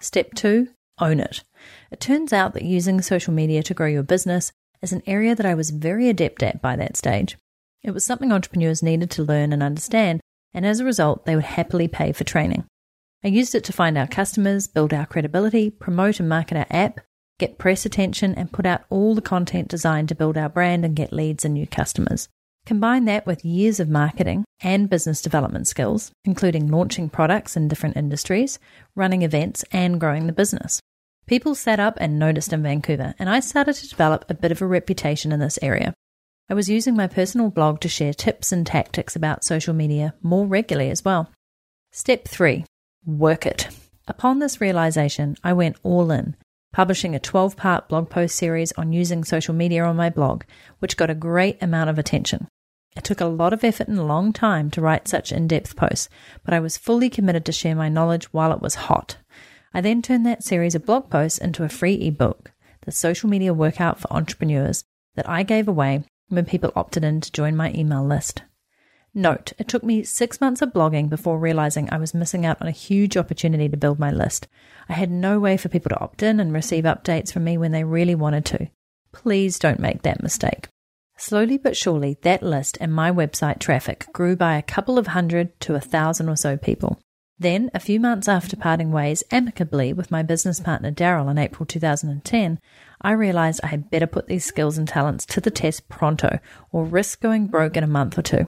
Step 0.00 0.34
two, 0.34 0.68
own 0.98 1.18
it. 1.20 1.42
It 1.90 2.00
turns 2.00 2.32
out 2.32 2.54
that 2.54 2.62
using 2.62 3.00
social 3.00 3.32
media 3.32 3.62
to 3.64 3.74
grow 3.74 3.86
your 3.86 4.02
business 4.02 4.52
is 4.82 4.92
an 4.92 5.02
area 5.06 5.34
that 5.34 5.46
I 5.46 5.54
was 5.54 5.70
very 5.70 6.08
adept 6.08 6.42
at 6.42 6.62
by 6.62 6.76
that 6.76 6.96
stage. 6.96 7.36
It 7.82 7.92
was 7.92 8.04
something 8.04 8.32
entrepreneurs 8.32 8.82
needed 8.82 9.10
to 9.12 9.22
learn 9.22 9.52
and 9.52 9.62
understand, 9.62 10.20
and 10.52 10.66
as 10.66 10.80
a 10.80 10.84
result, 10.84 11.24
they 11.24 11.34
would 11.34 11.44
happily 11.44 11.88
pay 11.88 12.12
for 12.12 12.24
training. 12.24 12.64
I 13.24 13.28
used 13.28 13.54
it 13.54 13.64
to 13.64 13.72
find 13.72 13.98
our 13.98 14.06
customers, 14.06 14.68
build 14.68 14.94
our 14.94 15.06
credibility, 15.06 15.70
promote 15.70 16.20
and 16.20 16.28
market 16.28 16.56
our 16.56 16.66
app, 16.70 17.00
get 17.38 17.58
press 17.58 17.84
attention, 17.84 18.34
and 18.34 18.52
put 18.52 18.66
out 18.66 18.84
all 18.90 19.14
the 19.14 19.22
content 19.22 19.68
designed 19.68 20.08
to 20.08 20.14
build 20.14 20.36
our 20.38 20.48
brand 20.48 20.84
and 20.84 20.96
get 20.96 21.12
leads 21.12 21.44
and 21.44 21.54
new 21.54 21.66
customers. 21.66 22.28
Combine 22.70 23.04
that 23.06 23.26
with 23.26 23.44
years 23.44 23.80
of 23.80 23.88
marketing 23.88 24.44
and 24.60 24.88
business 24.88 25.20
development 25.20 25.66
skills, 25.66 26.12
including 26.24 26.68
launching 26.68 27.08
products 27.08 27.56
in 27.56 27.66
different 27.66 27.96
industries, 27.96 28.60
running 28.94 29.22
events, 29.22 29.64
and 29.72 29.98
growing 29.98 30.28
the 30.28 30.32
business. 30.32 30.80
People 31.26 31.56
sat 31.56 31.80
up 31.80 31.98
and 32.00 32.16
noticed 32.16 32.52
in 32.52 32.62
Vancouver, 32.62 33.12
and 33.18 33.28
I 33.28 33.40
started 33.40 33.74
to 33.74 33.88
develop 33.88 34.24
a 34.28 34.34
bit 34.34 34.52
of 34.52 34.62
a 34.62 34.68
reputation 34.68 35.32
in 35.32 35.40
this 35.40 35.58
area. 35.60 35.94
I 36.48 36.54
was 36.54 36.68
using 36.68 36.94
my 36.94 37.08
personal 37.08 37.50
blog 37.50 37.80
to 37.80 37.88
share 37.88 38.14
tips 38.14 38.52
and 38.52 38.64
tactics 38.64 39.16
about 39.16 39.42
social 39.42 39.74
media 39.74 40.14
more 40.22 40.46
regularly 40.46 40.92
as 40.92 41.04
well. 41.04 41.28
Step 41.90 42.28
3 42.28 42.64
Work 43.04 43.46
it. 43.46 43.66
Upon 44.06 44.38
this 44.38 44.60
realization, 44.60 45.34
I 45.42 45.54
went 45.54 45.76
all 45.82 46.12
in 46.12 46.36
publishing 46.72 47.16
a 47.16 47.18
12 47.18 47.56
part 47.56 47.88
blog 47.88 48.08
post 48.08 48.36
series 48.36 48.70
on 48.76 48.92
using 48.92 49.24
social 49.24 49.54
media 49.54 49.82
on 49.82 49.96
my 49.96 50.08
blog, 50.08 50.44
which 50.78 50.96
got 50.96 51.10
a 51.10 51.16
great 51.16 51.60
amount 51.60 51.90
of 51.90 51.98
attention. 51.98 52.46
It 52.96 53.04
took 53.04 53.20
a 53.20 53.26
lot 53.26 53.52
of 53.52 53.62
effort 53.62 53.88
and 53.88 53.98
a 53.98 54.04
long 54.04 54.32
time 54.32 54.70
to 54.72 54.80
write 54.80 55.06
such 55.06 55.30
in 55.30 55.46
depth 55.46 55.76
posts, 55.76 56.08
but 56.44 56.52
I 56.52 56.60
was 56.60 56.76
fully 56.76 57.08
committed 57.08 57.44
to 57.44 57.52
share 57.52 57.76
my 57.76 57.88
knowledge 57.88 58.32
while 58.32 58.52
it 58.52 58.60
was 58.60 58.74
hot. 58.74 59.16
I 59.72 59.80
then 59.80 60.02
turned 60.02 60.26
that 60.26 60.42
series 60.42 60.74
of 60.74 60.86
blog 60.86 61.08
posts 61.08 61.38
into 61.38 61.62
a 61.62 61.68
free 61.68 61.94
ebook, 61.94 62.52
The 62.82 62.92
Social 62.92 63.30
Media 63.30 63.54
Workout 63.54 64.00
for 64.00 64.12
Entrepreneurs, 64.12 64.84
that 65.14 65.28
I 65.28 65.44
gave 65.44 65.68
away 65.68 66.04
when 66.28 66.44
people 66.44 66.72
opted 66.74 67.04
in 67.04 67.20
to 67.20 67.32
join 67.32 67.56
my 67.56 67.72
email 67.72 68.04
list. 68.04 68.42
Note, 69.14 69.52
it 69.58 69.66
took 69.66 69.82
me 69.82 70.02
six 70.04 70.40
months 70.40 70.62
of 70.62 70.72
blogging 70.72 71.08
before 71.08 71.38
realizing 71.38 71.88
I 71.90 71.98
was 71.98 72.14
missing 72.14 72.46
out 72.46 72.60
on 72.60 72.68
a 72.68 72.72
huge 72.72 73.16
opportunity 73.16 73.68
to 73.68 73.76
build 73.76 73.98
my 73.98 74.10
list. 74.10 74.46
I 74.88 74.92
had 74.92 75.10
no 75.10 75.40
way 75.40 75.56
for 75.56 75.68
people 75.68 75.90
to 75.90 76.00
opt 76.00 76.22
in 76.22 76.38
and 76.38 76.52
receive 76.52 76.84
updates 76.84 77.32
from 77.32 77.44
me 77.44 77.58
when 77.58 77.72
they 77.72 77.82
really 77.82 78.14
wanted 78.14 78.44
to. 78.46 78.68
Please 79.12 79.58
don't 79.58 79.80
make 79.80 80.02
that 80.02 80.22
mistake. 80.22 80.68
Slowly 81.20 81.58
but 81.58 81.76
surely, 81.76 82.16
that 82.22 82.42
list 82.42 82.78
and 82.80 82.94
my 82.94 83.12
website 83.12 83.58
traffic 83.58 84.06
grew 84.10 84.36
by 84.36 84.56
a 84.56 84.62
couple 84.62 84.98
of 84.98 85.08
hundred 85.08 85.60
to 85.60 85.74
a 85.74 85.80
thousand 85.80 86.30
or 86.30 86.34
so 86.34 86.56
people. 86.56 86.98
Then, 87.38 87.70
a 87.74 87.78
few 87.78 88.00
months 88.00 88.26
after 88.26 88.56
parting 88.56 88.90
ways 88.90 89.22
amicably 89.30 89.92
with 89.92 90.10
my 90.10 90.22
business 90.22 90.60
partner 90.60 90.90
Daryl 90.90 91.30
in 91.30 91.36
April 91.36 91.66
2010, 91.66 92.58
I 93.02 93.12
realized 93.12 93.60
I 93.62 93.66
had 93.66 93.90
better 93.90 94.06
put 94.06 94.28
these 94.28 94.46
skills 94.46 94.78
and 94.78 94.88
talents 94.88 95.26
to 95.26 95.42
the 95.42 95.50
test 95.50 95.90
pronto 95.90 96.38
or 96.72 96.86
risk 96.86 97.20
going 97.20 97.48
broke 97.48 97.76
in 97.76 97.84
a 97.84 97.86
month 97.86 98.16
or 98.16 98.22
two. 98.22 98.46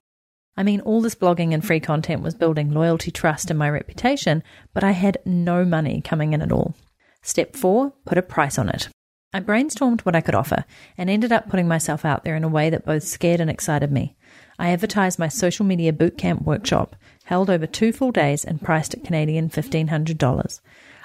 I 0.56 0.62
mean, 0.62 0.80
all 0.80 1.02
this 1.02 1.14
blogging 1.14 1.52
and 1.52 1.62
free 1.62 1.80
content 1.80 2.22
was 2.22 2.34
building 2.34 2.72
loyalty, 2.72 3.10
trust, 3.10 3.50
and 3.50 3.58
my 3.58 3.68
reputation, 3.68 4.42
but 4.72 4.82
I 4.82 4.92
had 4.92 5.18
no 5.26 5.66
money 5.66 6.00
coming 6.00 6.32
in 6.32 6.40
at 6.40 6.52
all. 6.52 6.74
Step 7.20 7.54
four, 7.54 7.92
put 8.06 8.16
a 8.16 8.22
price 8.22 8.58
on 8.58 8.70
it. 8.70 8.88
I 9.34 9.40
brainstormed 9.40 10.02
what 10.02 10.14
I 10.14 10.20
could 10.20 10.34
offer 10.34 10.64
and 10.98 11.08
ended 11.08 11.32
up 11.32 11.48
putting 11.48 11.66
myself 11.66 12.04
out 12.04 12.22
there 12.22 12.36
in 12.36 12.44
a 12.44 12.48
way 12.48 12.68
that 12.68 12.84
both 12.84 13.02
scared 13.02 13.40
and 13.40 13.48
excited 13.48 13.90
me. 13.90 14.14
I 14.58 14.70
advertised 14.70 15.18
my 15.18 15.28
social 15.28 15.64
media 15.64 15.92
bootcamp 15.92 16.42
workshop, 16.42 16.96
held 17.24 17.48
over 17.48 17.66
two 17.66 17.92
full 17.92 18.12
days 18.12 18.44
and 18.44 18.60
priced 18.60 18.92
at 18.92 19.04
Canadian 19.04 19.48
$1,500. 19.48 20.60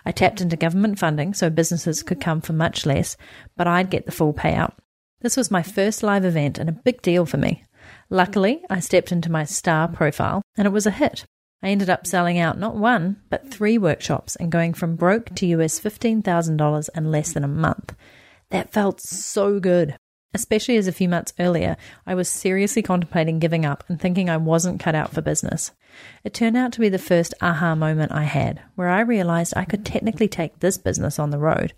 I 0.05 0.11
tapped 0.11 0.41
into 0.41 0.57
government 0.57 0.99
funding 0.99 1.33
so 1.33 1.49
businesses 1.49 2.03
could 2.03 2.19
come 2.19 2.41
for 2.41 2.53
much 2.53 2.85
less, 2.85 3.15
but 3.55 3.67
I'd 3.67 3.89
get 3.89 4.05
the 4.05 4.11
full 4.11 4.33
payout. 4.33 4.73
This 5.21 5.37
was 5.37 5.49
my 5.49 5.63
first 5.63 6.03
live 6.03 6.25
event 6.25 6.57
and 6.57 6.69
a 6.69 6.73
big 6.73 7.01
deal 7.01 7.25
for 7.25 7.37
me. 7.37 7.63
Luckily, 8.09 8.61
I 8.69 8.81
stepped 8.81 9.11
into 9.11 9.31
my 9.31 9.45
star 9.45 9.87
profile 9.87 10.41
and 10.57 10.65
it 10.65 10.71
was 10.71 10.85
a 10.85 10.91
hit. 10.91 11.25
I 11.61 11.69
ended 11.69 11.89
up 11.89 12.05
selling 12.05 12.37
out 12.37 12.59
not 12.59 12.75
one, 12.75 13.17
but 13.29 13.51
three 13.51 13.77
workshops 13.77 14.35
and 14.35 14.51
going 14.51 14.73
from 14.73 14.95
broke 14.95 15.33
to 15.35 15.47
US 15.47 15.79
$15,000 15.79 16.89
in 16.95 17.11
less 17.11 17.33
than 17.33 17.43
a 17.43 17.47
month. 17.47 17.95
That 18.49 18.71
felt 18.71 19.01
so 19.01 19.59
good, 19.59 19.97
especially 20.33 20.77
as 20.77 20.87
a 20.87 20.91
few 20.91 21.09
months 21.09 21.33
earlier 21.39 21.75
I 22.05 22.13
was 22.15 22.29
seriously 22.29 22.81
contemplating 22.81 23.39
giving 23.39 23.65
up 23.65 23.83
and 23.87 23.99
thinking 23.99 24.29
I 24.29 24.37
wasn't 24.37 24.79
cut 24.79 24.95
out 24.95 25.11
for 25.11 25.21
business. 25.21 25.71
It 26.23 26.33
turned 26.33 26.55
out 26.55 26.71
to 26.73 26.79
be 26.79 26.89
the 26.89 26.99
first 26.99 27.33
aha 27.41 27.73
moment 27.73 28.11
I 28.11 28.23
had, 28.23 28.61
where 28.75 28.89
I 28.89 29.01
realized 29.01 29.53
I 29.55 29.65
could 29.65 29.85
technically 29.85 30.27
take 30.27 30.59
this 30.59 30.77
business 30.77 31.17
on 31.17 31.31
the 31.31 31.39
road. 31.39 31.73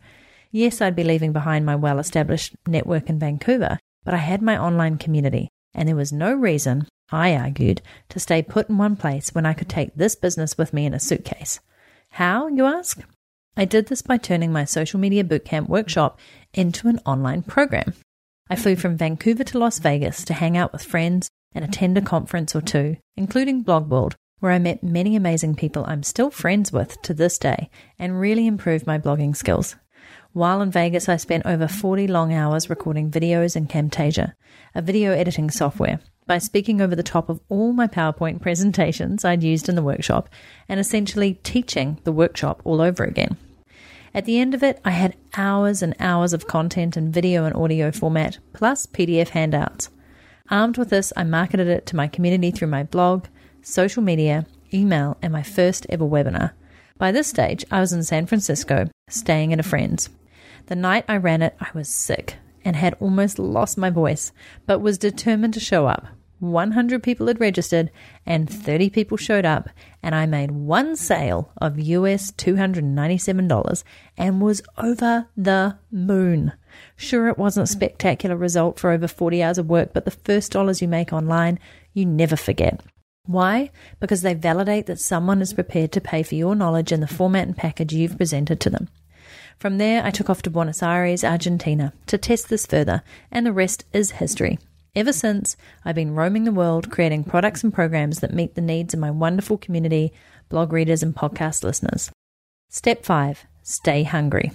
Yes, 0.51 0.81
I'd 0.81 0.95
be 0.95 1.03
leaving 1.03 1.31
behind 1.31 1.65
my 1.65 1.75
well 1.75 1.99
established 1.99 2.55
network 2.67 3.09
in 3.09 3.19
Vancouver, 3.19 3.79
but 4.03 4.13
I 4.13 4.17
had 4.17 4.41
my 4.41 4.57
online 4.57 4.97
community, 4.97 5.49
and 5.73 5.87
there 5.87 5.95
was 5.95 6.11
no 6.11 6.33
reason, 6.33 6.87
I 7.11 7.35
argued, 7.35 7.81
to 8.09 8.19
stay 8.19 8.41
put 8.41 8.69
in 8.69 8.77
one 8.77 8.95
place 8.95 9.29
when 9.29 9.45
I 9.45 9.53
could 9.53 9.69
take 9.69 9.95
this 9.95 10.15
business 10.15 10.57
with 10.57 10.73
me 10.73 10.85
in 10.85 10.93
a 10.93 10.99
suitcase. 10.99 11.59
How, 12.11 12.47
you 12.47 12.65
ask? 12.65 13.01
I 13.57 13.65
did 13.65 13.87
this 13.87 14.01
by 14.01 14.17
turning 14.17 14.51
my 14.51 14.63
social 14.63 14.99
media 14.99 15.23
bootcamp 15.23 15.67
workshop 15.67 16.19
into 16.53 16.87
an 16.87 16.99
online 17.05 17.41
program. 17.43 17.93
I 18.49 18.55
flew 18.55 18.75
from 18.75 18.97
Vancouver 18.97 19.43
to 19.43 19.59
Las 19.59 19.79
Vegas 19.79 20.23
to 20.25 20.33
hang 20.33 20.57
out 20.57 20.71
with 20.71 20.83
friends 20.83 21.29
and 21.53 21.65
attend 21.65 21.97
a 21.97 22.01
conference 22.01 22.55
or 22.55 22.61
two, 22.61 22.97
including 23.17 23.61
Blog 23.61 23.89
World, 23.89 24.15
where 24.39 24.51
I 24.51 24.59
met 24.59 24.83
many 24.83 25.15
amazing 25.15 25.55
people 25.55 25.83
I'm 25.87 26.03
still 26.03 26.31
friends 26.31 26.71
with 26.71 27.01
to 27.03 27.13
this 27.13 27.37
day 27.37 27.69
and 27.97 28.19
really 28.19 28.47
improved 28.47 28.87
my 28.87 28.97
blogging 28.97 29.35
skills. 29.35 29.75
While 30.31 30.61
in 30.61 30.71
Vegas, 30.71 31.09
I 31.09 31.17
spent 31.17 31.45
over 31.45 31.67
40 31.67 32.07
long 32.07 32.33
hours 32.33 32.69
recording 32.69 33.11
videos 33.11 33.55
in 33.55 33.67
Camtasia, 33.67 34.33
a 34.73 34.81
video 34.81 35.11
editing 35.11 35.49
software, 35.49 35.99
by 36.29 36.37
speaking 36.37 36.79
over 36.79 36.95
the 36.95 37.01
top 37.01 37.27
of 37.27 37.41
all 37.49 37.73
my 37.73 37.87
PowerPoint 37.87 38.39
presentations 38.39 39.25
I'd 39.25 39.41
used 39.41 39.67
in 39.67 39.73
the 39.73 39.81
workshop 39.81 40.29
and 40.69 40.79
essentially 40.79 41.33
teaching 41.41 41.97
the 42.03 42.11
workshop 42.11 42.61
all 42.63 42.81
over 42.81 43.03
again. 43.03 43.35
At 44.13 44.25
the 44.25 44.37
end 44.37 44.53
of 44.53 44.61
it, 44.61 44.79
I 44.85 44.91
had 44.91 45.15
hours 45.35 45.81
and 45.81 45.95
hours 45.99 46.31
of 46.31 46.45
content 46.45 46.95
in 46.95 47.11
video 47.11 47.45
and 47.45 47.55
audio 47.55 47.91
format, 47.91 48.37
plus 48.53 48.85
PDF 48.85 49.29
handouts. 49.29 49.89
Armed 50.51 50.77
with 50.77 50.91
this, 50.91 51.11
I 51.17 51.23
marketed 51.23 51.67
it 51.67 51.87
to 51.87 51.95
my 51.95 52.07
community 52.07 52.51
through 52.51 52.67
my 52.67 52.83
blog, 52.83 53.25
social 53.63 54.03
media, 54.03 54.45
email, 54.71 55.17
and 55.23 55.33
my 55.33 55.41
first 55.41 55.87
ever 55.89 56.05
webinar. 56.05 56.51
By 56.99 57.11
this 57.11 57.27
stage, 57.27 57.65
I 57.71 57.79
was 57.79 57.91
in 57.91 58.03
San 58.03 58.27
Francisco, 58.27 58.87
staying 59.09 59.51
at 59.51 59.59
a 59.59 59.63
friend's. 59.63 60.09
The 60.67 60.75
night 60.75 61.05
I 61.07 61.17
ran 61.17 61.41
it, 61.41 61.55
I 61.59 61.69
was 61.73 61.89
sick 61.89 62.35
and 62.63 62.75
had 62.75 62.93
almost 62.99 63.39
lost 63.39 63.79
my 63.79 63.89
voice, 63.89 64.31
but 64.67 64.77
was 64.77 64.99
determined 64.99 65.55
to 65.55 65.59
show 65.59 65.87
up. 65.87 66.05
100 66.39 67.03
people 67.03 67.27
had 67.27 67.39
registered 67.39 67.91
and 68.25 68.49
30 68.49 68.89
people 68.89 69.17
showed 69.17 69.45
up, 69.45 69.69
and 70.01 70.15
I 70.15 70.25
made 70.25 70.51
one 70.51 70.95
sale 70.95 71.51
of 71.61 71.79
US 71.79 72.31
$297 72.31 73.83
and 74.17 74.41
was 74.41 74.61
over 74.77 75.27
the 75.35 75.77
moon. 75.91 76.53
Sure, 76.95 77.27
it 77.27 77.37
wasn't 77.37 77.69
a 77.69 77.71
spectacular 77.71 78.35
result 78.35 78.79
for 78.79 78.91
over 78.91 79.07
40 79.07 79.43
hours 79.43 79.57
of 79.57 79.69
work, 79.69 79.93
but 79.93 80.05
the 80.05 80.11
first 80.11 80.51
dollars 80.51 80.81
you 80.81 80.87
make 80.87 81.11
online, 81.11 81.59
you 81.93 82.05
never 82.05 82.35
forget. 82.35 82.81
Why? 83.25 83.69
Because 83.99 84.21
they 84.21 84.33
validate 84.33 84.85
that 84.87 84.99
someone 84.99 85.41
is 85.41 85.53
prepared 85.53 85.91
to 85.91 86.01
pay 86.01 86.23
for 86.23 86.35
your 86.35 86.55
knowledge 86.55 86.91
in 86.91 86.99
the 86.99 87.07
format 87.07 87.47
and 87.47 87.55
package 87.55 87.93
you've 87.93 88.17
presented 88.17 88.59
to 88.61 88.69
them. 88.69 88.87
From 89.59 89.77
there, 89.77 90.03
I 90.05 90.09
took 90.09 90.29
off 90.29 90.41
to 90.43 90.49
Buenos 90.49 90.81
Aires, 90.81 91.23
Argentina, 91.23 91.93
to 92.07 92.17
test 92.17 92.49
this 92.49 92.65
further, 92.65 93.03
and 93.29 93.45
the 93.45 93.51
rest 93.51 93.83
is 93.91 94.11
history. 94.11 94.57
Ever 94.95 95.13
since, 95.13 95.55
I've 95.85 95.95
been 95.95 96.15
roaming 96.15 96.45
the 96.45 96.51
world 96.51 96.89
creating 96.89 97.23
products 97.23 97.63
and 97.63 97.73
programs 97.73 98.19
that 98.19 98.33
meet 98.33 98.55
the 98.55 98.61
needs 98.61 98.93
of 98.93 98.99
my 98.99 99.11
wonderful 99.11 99.57
community, 99.57 100.11
blog 100.49 100.73
readers, 100.73 101.03
and 101.03 101.15
podcast 101.15 101.63
listeners. 101.63 102.11
Step 102.69 103.05
5 103.05 103.45
Stay 103.61 104.01
hungry. 104.03 104.51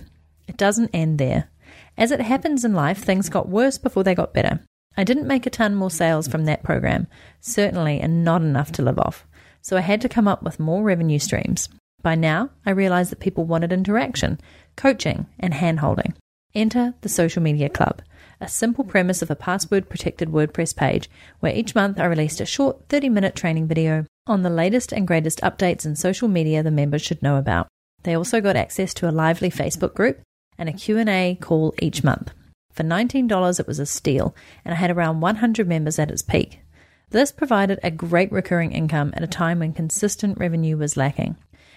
It 0.49 0.57
doesn't 0.57 0.91
end 0.93 1.19
there. 1.19 1.51
As 1.97 2.11
it 2.11 2.21
happens 2.21 2.65
in 2.65 2.75
life, 2.75 2.99
things 2.99 3.29
got 3.29 3.49
worse 3.49 3.79
before 3.79 4.03
they 4.03 4.15
got 4.15 4.35
better. 4.35 4.61
I 4.97 5.05
didn't 5.05 5.29
make 5.29 5.47
a 5.47 5.51
ton 5.51 5.77
more 5.77 5.91
sales 5.91 6.27
from 6.27 6.45
that 6.45 6.65
program, 6.65 7.07
certainly, 7.41 8.01
and 8.01 8.25
not 8.25 8.43
enough 8.43 8.73
to 8.73 8.83
live 8.83 8.99
off. 8.99 9.27
So 9.63 9.77
I 9.77 9.81
had 9.81 10.01
to 10.01 10.09
come 10.09 10.27
up 10.27 10.43
with 10.43 10.61
more 10.61 10.83
revenue 10.83 11.21
streams. 11.21 11.69
By 12.03 12.17
now, 12.17 12.51
I 12.67 12.71
realized 12.71 13.11
that 13.13 13.21
people 13.21 13.45
wanted 13.45 13.73
interaction, 13.73 14.41
coaching, 14.77 15.27
and 15.39 15.55
handholding. 15.55 16.15
Enter 16.55 16.95
the 17.01 17.09
Social 17.09 17.43
Media 17.43 17.69
Club 17.69 18.03
a 18.45 18.49
simple 18.49 18.85
premise 18.85 19.23
of 19.23 19.31
a 19.31 19.37
password 19.37 19.89
protected 19.89 20.29
WordPress 20.29 20.77
page 20.77 21.09
where 21.41 21.55
each 21.55 21.75
month 21.75 21.99
I 21.99 22.05
released 22.05 22.43
a 22.43 22.47
short 22.47 22.89
30 22.91 23.09
minute 23.09 23.35
training 23.35 23.67
video 23.67 24.05
on 24.27 24.43
the 24.43 24.51
latest 24.51 24.93
and 24.93 25.07
greatest 25.07 25.41
updates 25.41 25.87
in 25.87 25.97
social 25.97 26.29
media 26.29 26.63
the 26.63 26.71
members 26.71 27.01
should 27.01 27.23
know 27.23 27.37
about. 27.39 27.69
They 28.03 28.15
also 28.15 28.43
got 28.43 28.55
access 28.55 28.93
to 28.95 29.09
a 29.09 29.13
lively 29.13 29.51
Facebook 29.51 29.95
group 29.95 30.21
and 30.59 30.69
a 30.69 30.75
Q&A 30.75 31.39
call 31.41 31.75
each 31.81 32.05
month. 32.05 32.33
For 32.71 32.83
$19 32.83 33.61
it 33.61 33.67
was 33.67 33.79
a 33.79 33.87
steal 33.87 34.37
and 34.63 34.75
I 34.75 34.77
had 34.77 34.91
around 34.91 35.23
100 35.23 35.67
members 35.67 35.99
at 35.99 36.11
its 36.11 36.21
peak. 36.21 36.61
This 37.09 37.33
provided 37.33 37.81
a 37.83 37.91
great 37.91 38.31
recurring 38.31 38.73
income 38.73 39.15
at 39.17 39.23
a 39.23 39.27
time 39.27 39.61
when 39.61 39.73
consistent 39.73 40.37
revenue 40.37 40.77
was 40.77 40.99
lacking. 40.99 41.37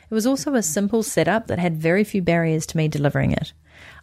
It 0.09 0.13
was 0.13 0.27
also 0.27 0.53
a 0.55 0.63
simple 0.63 1.01
setup 1.01 1.47
that 1.47 1.59
had 1.59 1.77
very 1.77 2.03
few 2.03 2.21
barriers 2.21 2.65
to 2.67 2.77
me 2.77 2.89
delivering 2.89 3.31
it. 3.31 3.53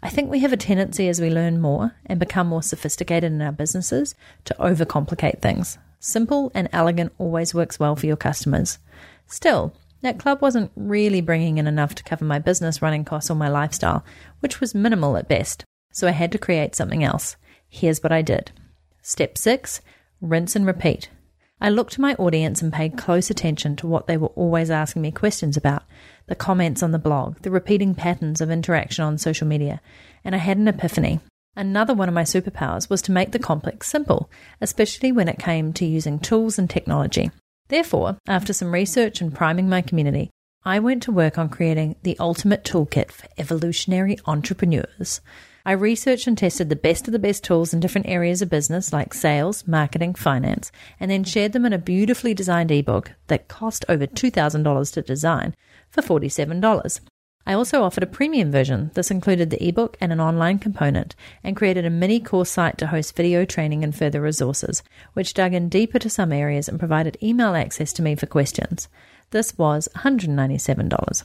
I 0.02 0.09
think 0.09 0.31
we 0.31 0.40
have 0.40 0.52
a 0.52 0.57
tendency 0.57 1.09
as 1.09 1.21
we 1.21 1.31
learn 1.31 1.61
more 1.61 1.95
and 2.07 2.19
become 2.19 2.47
more 2.47 2.62
sophisticated 2.62 3.33
in 3.33 3.43
our 3.43 3.52
businesses 3.52 4.14
to 4.45 4.57
overcomplicate 4.59 5.40
things. 5.40 5.78
Simple 6.00 6.52
and 6.54 6.69
elegant 6.73 7.12
always 7.19 7.54
works 7.54 7.81
well 7.81 7.97
for 7.97 8.07
your 8.07 8.16
customers. 8.16 8.78
Still, 9.26 9.75
that 10.02 10.19
club 10.19 10.43
wasn't 10.43 10.71
really 10.76 11.23
bringing 11.23 11.57
in 11.57 11.66
enough 11.66 11.95
to 11.95 12.04
cover 12.04 12.26
my 12.26 12.38
business 12.38 12.83
running 12.83 13.04
costs 13.04 13.31
or 13.31 13.35
my 13.35 13.49
lifestyle, 13.49 14.04
which 14.40 14.61
was 14.61 14.75
minimal 14.75 15.16
at 15.16 15.28
best. 15.28 15.64
So 15.93 16.07
I 16.07 16.11
had 16.11 16.31
to 16.33 16.38
create 16.38 16.75
something 16.75 17.02
else. 17.02 17.37
Here's 17.69 18.02
what 18.02 18.12
I 18.12 18.21
did. 18.21 18.52
Step 19.00 19.38
6 19.38 19.81
Rinse 20.21 20.57
and 20.57 20.66
repeat. 20.66 21.09
I 21.64 21.71
looked 21.71 21.94
to 21.94 22.02
my 22.02 22.12
audience 22.16 22.61
and 22.61 22.71
paid 22.71 22.99
close 22.99 23.30
attention 23.30 23.75
to 23.76 23.87
what 23.87 24.06
they 24.06 24.18
were 24.18 24.28
always 24.37 24.71
asking 24.71 25.00
me 25.00 25.11
questions 25.11 25.56
about 25.56 25.83
the 26.26 26.35
comments 26.35 26.83
on 26.83 26.92
the 26.92 26.99
blog, 26.99 27.38
the 27.40 27.50
repeating 27.50 27.94
patterns 27.94 28.42
of 28.42 28.50
interaction 28.50 29.02
on 29.02 29.16
social 29.16 29.47
media, 29.47 29.80
and 30.26 30.35
I 30.35 30.38
had 30.38 30.59
an 30.59 30.68
epiphany. 30.68 31.21
Another 31.56 31.94
one 31.94 32.06
of 32.06 32.14
my 32.14 32.25
superpowers 32.25 32.90
was 32.90 33.00
to 33.00 33.12
make 33.12 33.33
the 33.33 33.38
complex 33.38 33.88
simple, 33.88 34.30
especially 34.61 35.11
when 35.11 35.26
it 35.26 35.38
came 35.38 35.73
to 35.73 35.87
using 35.87 36.18
tools 36.18 36.59
and 36.59 36.68
technology. 36.68 37.30
Therefore, 37.68 38.18
after 38.28 38.52
some 38.52 38.75
research 38.75 39.23
and 39.23 39.35
priming 39.35 39.66
my 39.66 39.80
community, 39.80 40.28
I 40.66 40.80
went 40.80 41.02
to 41.04 41.12
work 41.12 41.38
on 41.38 41.49
creating 41.49 41.97
the 42.02 42.18
ultimate 42.21 42.64
toolkit 42.64 43.11
for 43.11 43.26
evolutionary 43.38 44.18
entrepreneurs. 44.26 45.23
I 45.66 45.73
researched 45.73 46.26
and 46.26 46.37
tested 46.37 46.68
the 46.68 46.76
best 46.76 47.09
of 47.09 47.12
the 47.12 47.18
best 47.18 47.42
tools 47.42 47.73
in 47.73 47.80
different 47.80 48.06
areas 48.06 48.42
of 48.42 48.50
business 48.50 48.92
like 48.92 49.14
sales, 49.14 49.66
marketing, 49.66 50.14
finance, 50.14 50.71
and 51.00 51.11
then 51.11 51.25
shared 51.25 51.52
them 51.52 51.64
in 51.64 51.73
a 51.73 51.78
beautifully 51.78 52.35
designed 52.35 52.71
ebook 52.71 53.12
that 53.28 53.49
cost 53.49 53.83
over 53.88 54.06
$2,000 54.06 54.92
to 54.92 55.00
design 55.00 55.54
for 55.88 56.02
$47. 56.02 57.00
I 57.47 57.54
also 57.54 57.83
offered 57.83 58.02
a 58.02 58.06
premium 58.06 58.50
version. 58.50 58.90
This 58.92 59.11
included 59.11 59.49
the 59.49 59.66
ebook 59.66 59.97
and 60.02 60.12
an 60.12 60.21
online 60.21 60.59
component, 60.59 61.16
and 61.42 61.56
created 61.56 61.87
a 61.87 61.90
mini 61.90 62.21
course 62.21 62.50
site 62.50 62.76
to 62.78 62.88
host 62.88 63.16
video 63.16 63.47
training 63.47 63.83
and 63.83 63.97
further 63.97 64.21
resources, 64.21 64.83
which 65.14 65.33
dug 65.33 65.54
in 65.54 65.71
deeper 65.71 65.99
to 65.99 66.11
some 66.11 66.30
areas 66.30 66.68
and 66.68 66.78
provided 66.78 67.16
email 67.23 67.54
access 67.54 67.94
to 67.94 68.02
me 68.02 68.14
for 68.14 68.26
questions. 68.26 68.88
This 69.30 69.56
was 69.56 69.88
$197. 69.97 71.25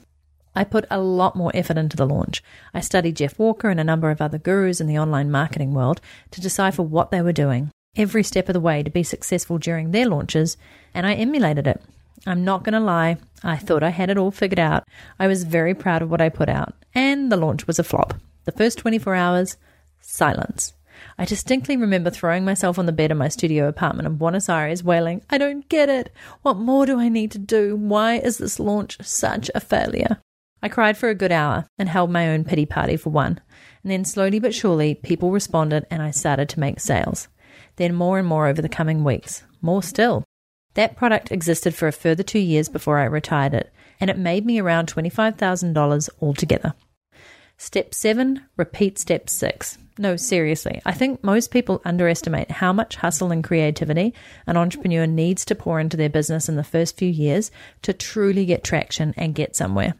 I 0.54 0.64
put 0.64 0.84
a 0.90 1.00
lot 1.00 1.36
more 1.36 1.52
effort 1.54 1.78
into 1.78 1.96
the 1.96 2.06
launch. 2.06 2.42
I 2.74 2.80
studied 2.80 3.16
Jeff 3.16 3.38
Walker 3.38 3.68
and 3.68 3.78
a 3.78 3.84
number 3.84 4.10
of 4.10 4.20
other 4.20 4.38
gurus 4.38 4.80
in 4.80 4.86
the 4.86 4.98
online 4.98 5.30
marketing 5.30 5.74
world 5.74 6.00
to 6.32 6.40
decipher 6.40 6.82
what 6.82 7.10
they 7.10 7.22
were 7.22 7.32
doing, 7.32 7.70
every 7.96 8.22
step 8.22 8.48
of 8.48 8.54
the 8.54 8.60
way 8.60 8.82
to 8.82 8.90
be 8.90 9.02
successful 9.02 9.58
during 9.58 9.90
their 9.90 10.08
launches, 10.08 10.56
and 10.92 11.06
I 11.06 11.14
emulated 11.14 11.66
it. 11.66 11.80
I'm 12.26 12.44
not 12.44 12.64
going 12.64 12.74
to 12.74 12.80
lie, 12.80 13.16
I 13.42 13.56
thought 13.56 13.82
I 13.82 13.90
had 13.90 14.10
it 14.10 14.18
all 14.18 14.30
figured 14.30 14.58
out. 14.58 14.84
I 15.18 15.26
was 15.26 15.44
very 15.44 15.74
proud 15.74 16.02
of 16.02 16.10
what 16.10 16.20
I 16.20 16.28
put 16.28 16.48
out, 16.48 16.74
and 16.94 17.30
the 17.30 17.36
launch 17.36 17.66
was 17.66 17.78
a 17.78 17.84
flop. 17.84 18.14
The 18.44 18.52
first 18.52 18.78
24 18.78 19.14
hours, 19.14 19.56
silence. 20.00 20.74
I 21.16 21.24
distinctly 21.24 21.76
remember 21.76 22.10
throwing 22.10 22.44
myself 22.44 22.78
on 22.78 22.86
the 22.86 22.92
bed 22.92 23.10
in 23.10 23.16
my 23.16 23.28
studio 23.28 23.68
apartment 23.68 24.06
in 24.06 24.16
Buenos 24.16 24.48
Aires, 24.48 24.84
wailing, 24.84 25.22
I 25.30 25.38
don't 25.38 25.66
get 25.68 25.88
it. 25.88 26.12
What 26.42 26.56
more 26.56 26.84
do 26.84 26.98
I 26.98 27.08
need 27.08 27.30
to 27.30 27.38
do? 27.38 27.76
Why 27.76 28.16
is 28.16 28.38
this 28.38 28.60
launch 28.60 28.98
such 29.00 29.50
a 29.54 29.60
failure? 29.60 30.18
I 30.62 30.68
cried 30.68 30.96
for 30.96 31.08
a 31.08 31.14
good 31.14 31.32
hour 31.32 31.66
and 31.78 31.88
held 31.88 32.10
my 32.10 32.28
own 32.28 32.44
pity 32.44 32.66
party 32.66 32.96
for 32.96 33.10
one. 33.10 33.40
And 33.82 33.90
then 33.90 34.04
slowly 34.04 34.38
but 34.38 34.54
surely, 34.54 34.94
people 34.94 35.30
responded 35.30 35.86
and 35.90 36.02
I 36.02 36.10
started 36.10 36.48
to 36.50 36.60
make 36.60 36.80
sales. 36.80 37.28
Then 37.76 37.94
more 37.94 38.18
and 38.18 38.28
more 38.28 38.46
over 38.46 38.60
the 38.60 38.68
coming 38.68 39.04
weeks. 39.04 39.42
More 39.62 39.82
still. 39.82 40.24
That 40.74 40.96
product 40.96 41.32
existed 41.32 41.74
for 41.74 41.88
a 41.88 41.92
further 41.92 42.22
two 42.22 42.38
years 42.38 42.68
before 42.68 42.98
I 42.98 43.04
retired 43.04 43.54
it, 43.54 43.72
and 43.98 44.08
it 44.08 44.18
made 44.18 44.46
me 44.46 44.60
around 44.60 44.92
$25,000 44.92 46.08
altogether. 46.20 46.74
Step 47.56 47.92
seven, 47.92 48.42
repeat 48.56 48.98
step 48.98 49.28
six. 49.28 49.76
No, 49.98 50.16
seriously, 50.16 50.80
I 50.86 50.92
think 50.92 51.22
most 51.22 51.50
people 51.50 51.82
underestimate 51.84 52.50
how 52.50 52.72
much 52.72 52.96
hustle 52.96 53.32
and 53.32 53.44
creativity 53.44 54.14
an 54.46 54.56
entrepreneur 54.56 55.06
needs 55.06 55.44
to 55.46 55.54
pour 55.54 55.78
into 55.78 55.96
their 55.96 56.08
business 56.08 56.48
in 56.48 56.56
the 56.56 56.64
first 56.64 56.96
few 56.96 57.10
years 57.10 57.50
to 57.82 57.92
truly 57.92 58.46
get 58.46 58.64
traction 58.64 59.12
and 59.16 59.34
get 59.34 59.56
somewhere. 59.56 59.94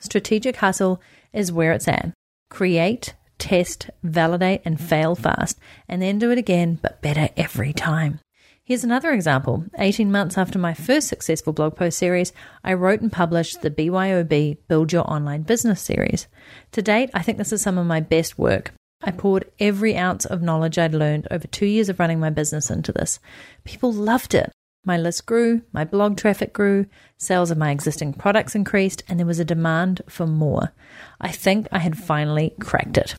Strategic 0.00 0.56
hustle 0.56 1.00
is 1.32 1.52
where 1.52 1.72
it's 1.72 1.86
at. 1.86 2.12
Create, 2.50 3.14
test, 3.38 3.90
validate, 4.02 4.62
and 4.64 4.80
fail 4.80 5.14
fast, 5.14 5.58
and 5.88 6.00
then 6.00 6.18
do 6.18 6.30
it 6.30 6.38
again, 6.38 6.78
but 6.82 7.02
better 7.02 7.28
every 7.36 7.72
time. 7.72 8.20
Here's 8.64 8.84
another 8.84 9.10
example. 9.10 9.64
18 9.78 10.12
months 10.12 10.38
after 10.38 10.58
my 10.58 10.74
first 10.74 11.08
successful 11.08 11.52
blog 11.52 11.74
post 11.74 11.98
series, 11.98 12.32
I 12.62 12.74
wrote 12.74 13.00
and 13.00 13.12
published 13.12 13.62
the 13.62 13.70
BYOB 13.70 14.58
Build 14.68 14.92
Your 14.92 15.10
Online 15.10 15.42
Business 15.42 15.80
series. 15.80 16.28
To 16.72 16.82
date, 16.82 17.10
I 17.12 17.22
think 17.22 17.36
this 17.36 17.52
is 17.52 17.60
some 17.60 17.78
of 17.78 17.86
my 17.86 18.00
best 18.00 18.38
work. 18.38 18.72
I 19.02 19.10
poured 19.10 19.50
every 19.58 19.96
ounce 19.96 20.24
of 20.24 20.42
knowledge 20.42 20.78
I'd 20.78 20.94
learned 20.94 21.26
over 21.30 21.46
two 21.46 21.66
years 21.66 21.88
of 21.88 21.98
running 21.98 22.20
my 22.20 22.30
business 22.30 22.70
into 22.70 22.92
this. 22.92 23.18
People 23.64 23.92
loved 23.92 24.34
it. 24.34 24.52
My 24.84 24.96
list 24.96 25.26
grew, 25.26 25.62
my 25.72 25.84
blog 25.84 26.16
traffic 26.16 26.54
grew, 26.54 26.86
sales 27.18 27.50
of 27.50 27.58
my 27.58 27.70
existing 27.70 28.14
products 28.14 28.54
increased, 28.54 29.02
and 29.08 29.18
there 29.18 29.26
was 29.26 29.38
a 29.38 29.44
demand 29.44 30.00
for 30.08 30.26
more. 30.26 30.72
I 31.20 31.30
think 31.30 31.68
I 31.70 31.80
had 31.80 31.98
finally 31.98 32.54
cracked 32.60 32.96
it. 32.96 33.14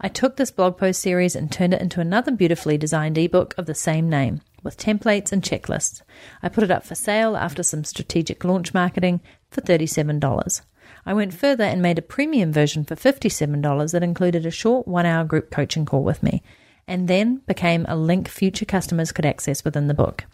I 0.00 0.08
took 0.08 0.36
this 0.36 0.52
blog 0.52 0.76
post 0.78 1.00
series 1.02 1.34
and 1.34 1.50
turned 1.50 1.74
it 1.74 1.80
into 1.80 2.00
another 2.00 2.30
beautifully 2.30 2.78
designed 2.78 3.18
ebook 3.18 3.54
of 3.58 3.66
the 3.66 3.74
same 3.74 4.08
name 4.08 4.40
with 4.62 4.76
templates 4.76 5.32
and 5.32 5.42
checklists. 5.42 6.02
I 6.42 6.48
put 6.48 6.64
it 6.64 6.70
up 6.70 6.84
for 6.84 6.94
sale 6.94 7.36
after 7.36 7.62
some 7.62 7.84
strategic 7.84 8.44
launch 8.44 8.72
marketing 8.72 9.20
for 9.50 9.60
$37. 9.60 10.62
I 11.06 11.14
went 11.14 11.34
further 11.34 11.64
and 11.64 11.82
made 11.82 11.98
a 11.98 12.02
premium 12.02 12.52
version 12.52 12.84
for 12.84 12.96
$57 12.96 13.92
that 13.92 14.02
included 14.02 14.46
a 14.46 14.50
short 14.50 14.86
one 14.88 15.06
hour 15.06 15.24
group 15.24 15.50
coaching 15.50 15.84
call 15.84 16.02
with 16.02 16.22
me, 16.22 16.42
and 16.86 17.08
then 17.08 17.42
became 17.46 17.84
a 17.88 17.96
link 17.96 18.28
future 18.28 18.64
customers 18.64 19.12
could 19.12 19.26
access 19.26 19.64
within 19.64 19.88
the 19.88 19.94
book. 19.94 20.24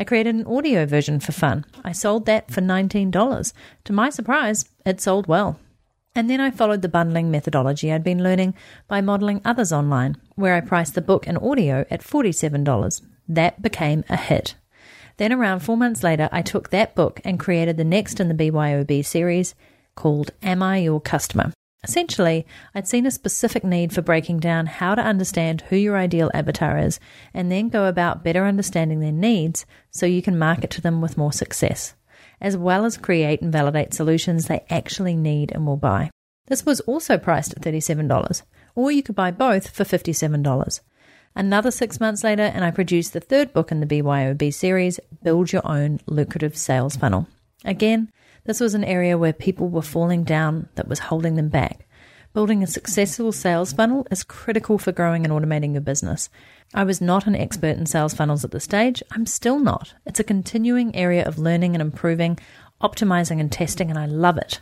I 0.00 0.04
created 0.04 0.34
an 0.34 0.46
audio 0.46 0.86
version 0.86 1.20
for 1.20 1.32
fun. 1.32 1.66
I 1.84 1.92
sold 1.92 2.24
that 2.24 2.50
for 2.50 2.62
$19. 2.62 3.52
To 3.84 3.92
my 3.92 4.08
surprise, 4.08 4.64
it 4.86 4.98
sold 4.98 5.26
well. 5.26 5.60
And 6.14 6.30
then 6.30 6.40
I 6.40 6.50
followed 6.50 6.80
the 6.80 6.88
bundling 6.88 7.30
methodology 7.30 7.92
I'd 7.92 8.02
been 8.02 8.22
learning 8.22 8.54
by 8.88 9.02
modeling 9.02 9.42
others 9.44 9.74
online, 9.74 10.16
where 10.36 10.54
I 10.54 10.62
priced 10.62 10.94
the 10.94 11.02
book 11.02 11.26
and 11.26 11.36
audio 11.36 11.84
at 11.90 12.00
$47. 12.02 13.02
That 13.28 13.60
became 13.60 14.02
a 14.08 14.16
hit. 14.16 14.54
Then, 15.18 15.34
around 15.34 15.60
four 15.60 15.76
months 15.76 16.02
later, 16.02 16.30
I 16.32 16.40
took 16.40 16.70
that 16.70 16.94
book 16.94 17.20
and 17.22 17.38
created 17.38 17.76
the 17.76 17.84
next 17.84 18.20
in 18.20 18.28
the 18.28 18.50
BYOB 18.50 19.04
series 19.04 19.54
called 19.96 20.30
Am 20.42 20.62
I 20.62 20.78
Your 20.78 21.02
Customer? 21.02 21.52
Essentially, 21.82 22.46
I'd 22.74 22.86
seen 22.86 23.06
a 23.06 23.10
specific 23.10 23.64
need 23.64 23.92
for 23.92 24.02
breaking 24.02 24.40
down 24.40 24.66
how 24.66 24.94
to 24.94 25.02
understand 25.02 25.62
who 25.62 25.76
your 25.76 25.96
ideal 25.96 26.30
avatar 26.34 26.76
is 26.78 27.00
and 27.32 27.50
then 27.50 27.70
go 27.70 27.86
about 27.86 28.22
better 28.22 28.44
understanding 28.44 29.00
their 29.00 29.12
needs 29.12 29.64
so 29.90 30.04
you 30.04 30.20
can 30.20 30.38
market 30.38 30.70
to 30.70 30.82
them 30.82 31.00
with 31.00 31.16
more 31.16 31.32
success, 31.32 31.94
as 32.40 32.56
well 32.56 32.84
as 32.84 32.98
create 32.98 33.40
and 33.40 33.50
validate 33.50 33.94
solutions 33.94 34.46
they 34.46 34.64
actually 34.68 35.16
need 35.16 35.52
and 35.52 35.66
will 35.66 35.78
buy. 35.78 36.10
This 36.48 36.66
was 36.66 36.80
also 36.80 37.16
priced 37.16 37.52
at 37.52 37.62
$37, 37.62 38.42
or 38.74 38.90
you 38.90 39.02
could 39.02 39.14
buy 39.14 39.30
both 39.30 39.70
for 39.70 39.84
$57. 39.84 40.80
Another 41.34 41.70
six 41.70 42.00
months 42.00 42.24
later, 42.24 42.42
and 42.42 42.64
I 42.64 42.72
produced 42.72 43.12
the 43.12 43.20
third 43.20 43.52
book 43.52 43.70
in 43.70 43.80
the 43.80 43.86
BYOB 43.86 44.52
series, 44.52 44.98
Build 45.22 45.52
Your 45.52 45.66
Own 45.66 46.00
Lucrative 46.06 46.56
Sales 46.56 46.96
Funnel. 46.96 47.28
Again, 47.64 48.10
this 48.44 48.60
was 48.60 48.74
an 48.74 48.84
area 48.84 49.18
where 49.18 49.32
people 49.32 49.68
were 49.68 49.82
falling 49.82 50.24
down 50.24 50.68
that 50.74 50.88
was 50.88 50.98
holding 50.98 51.36
them 51.36 51.48
back. 51.48 51.86
Building 52.32 52.62
a 52.62 52.66
successful 52.66 53.32
sales 53.32 53.72
funnel 53.72 54.06
is 54.10 54.22
critical 54.22 54.78
for 54.78 54.92
growing 54.92 55.24
and 55.24 55.32
automating 55.32 55.72
your 55.72 55.80
business. 55.80 56.30
I 56.72 56.84
was 56.84 57.00
not 57.00 57.26
an 57.26 57.34
expert 57.34 57.76
in 57.76 57.86
sales 57.86 58.14
funnels 58.14 58.44
at 58.44 58.52
the 58.52 58.60
stage. 58.60 59.02
I'm 59.10 59.26
still 59.26 59.58
not. 59.58 59.94
It's 60.06 60.20
a 60.20 60.24
continuing 60.24 60.94
area 60.94 61.24
of 61.24 61.38
learning 61.38 61.74
and 61.74 61.82
improving, 61.82 62.38
optimizing 62.80 63.40
and 63.40 63.50
testing, 63.50 63.90
and 63.90 63.98
I 63.98 64.06
love 64.06 64.38
it. 64.38 64.60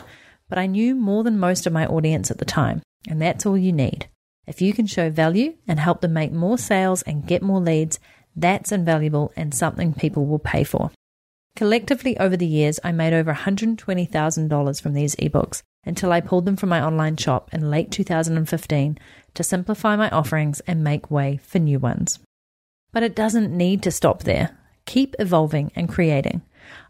But 0.49 0.59
I 0.59 0.67
knew 0.67 0.95
more 0.95 1.23
than 1.23 1.39
most 1.39 1.67
of 1.67 1.75
my 1.75 1.87
audience 1.87 2.31
at 2.31 2.39
the 2.39 2.47
time, 2.47 2.81
and 3.07 3.21
that's 3.21 3.45
all 3.45 3.59
you 3.59 3.73
need. 3.73 4.09
If 4.47 4.63
you 4.63 4.73
can 4.73 4.87
show 4.87 5.11
value 5.11 5.55
and 5.69 5.79
help 5.79 6.01
them 6.01 6.15
make 6.15 6.33
more 6.33 6.57
sales 6.57 7.03
and 7.03 7.27
get 7.27 7.43
more 7.43 7.61
leads, 7.61 8.01
that's 8.35 8.73
invaluable 8.73 9.31
and 9.37 9.55
something 9.55 9.93
people 9.93 10.25
will 10.25 10.39
pay 10.39 10.65
for. 10.65 10.91
Collectively, 11.59 12.17
over 12.19 12.37
the 12.37 12.47
years, 12.47 12.79
I 12.85 12.93
made 12.93 13.13
over 13.13 13.35
$120,000 13.35 14.81
from 14.81 14.93
these 14.93 15.17
ebooks 15.17 15.63
until 15.85 16.13
I 16.13 16.21
pulled 16.21 16.45
them 16.45 16.55
from 16.55 16.69
my 16.69 16.81
online 16.81 17.17
shop 17.17 17.53
in 17.53 17.69
late 17.69 17.91
2015 17.91 18.97
to 19.35 19.43
simplify 19.43 19.97
my 19.97 20.09
offerings 20.11 20.61
and 20.69 20.85
make 20.85 21.11
way 21.11 21.41
for 21.43 21.59
new 21.59 21.81
ones. 21.81 22.21
But 22.93 23.03
it 23.03 23.17
doesn't 23.17 23.51
need 23.51 23.83
to 23.83 23.91
stop 23.91 24.23
there. 24.23 24.57
Keep 24.87 25.17
evolving 25.19 25.73
and 25.75 25.89
creating. 25.89 26.43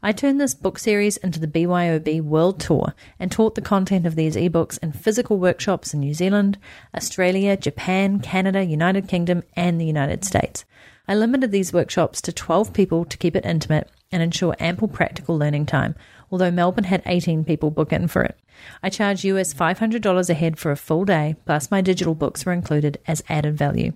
I 0.02 0.12
turned 0.12 0.38
this 0.38 0.54
book 0.54 0.78
series 0.78 1.16
into 1.16 1.40
the 1.40 1.48
BYOB 1.48 2.20
World 2.20 2.60
Tour 2.60 2.92
and 3.18 3.32
taught 3.32 3.54
the 3.54 3.62
content 3.62 4.04
of 4.04 4.16
these 4.16 4.36
ebooks 4.36 4.78
in 4.82 4.92
physical 4.92 5.38
workshops 5.38 5.94
in 5.94 6.00
New 6.00 6.12
Zealand, 6.12 6.58
Australia, 6.94 7.56
Japan, 7.56 8.20
Canada, 8.20 8.62
United 8.62 9.08
Kingdom, 9.08 9.44
and 9.56 9.80
the 9.80 9.86
United 9.86 10.26
States. 10.26 10.66
I 11.08 11.14
limited 11.14 11.52
these 11.52 11.72
workshops 11.72 12.20
to 12.20 12.34
12 12.34 12.74
people 12.74 13.06
to 13.06 13.16
keep 13.16 13.34
it 13.34 13.46
intimate 13.46 13.90
and 14.10 14.22
ensure 14.22 14.56
ample 14.58 14.88
practical 14.88 15.36
learning 15.36 15.66
time, 15.66 15.94
although 16.30 16.50
Melbourne 16.50 16.84
had 16.84 17.02
18 17.06 17.44
people 17.44 17.70
book 17.70 17.92
in 17.92 18.08
for 18.08 18.22
it. 18.22 18.38
I 18.82 18.90
charge 18.90 19.24
US 19.24 19.54
$500 19.54 20.30
a 20.30 20.34
head 20.34 20.58
for 20.58 20.70
a 20.70 20.76
full 20.76 21.04
day, 21.04 21.36
plus 21.44 21.70
my 21.70 21.80
digital 21.80 22.14
books 22.14 22.44
were 22.44 22.52
included 22.52 22.98
as 23.06 23.22
added 23.28 23.56
value. 23.56 23.92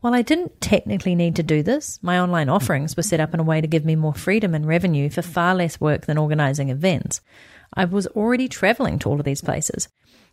While 0.00 0.14
I 0.14 0.22
didn't 0.22 0.60
technically 0.62 1.14
need 1.14 1.36
to 1.36 1.42
do 1.42 1.62
this, 1.62 1.98
my 2.02 2.18
online 2.18 2.48
offerings 2.48 2.96
were 2.96 3.02
set 3.02 3.20
up 3.20 3.34
in 3.34 3.40
a 3.40 3.44
way 3.44 3.60
to 3.60 3.66
give 3.66 3.84
me 3.84 3.96
more 3.96 4.14
freedom 4.14 4.54
and 4.54 4.66
revenue 4.66 5.10
for 5.10 5.20
far 5.20 5.54
less 5.54 5.78
work 5.78 6.06
than 6.06 6.16
organising 6.16 6.70
events. 6.70 7.20
I 7.74 7.84
was 7.84 8.06
already 8.08 8.48
travelling 8.48 8.98
to 9.00 9.10
all 9.10 9.18
of 9.18 9.26
these 9.26 9.42
places, 9.42 9.88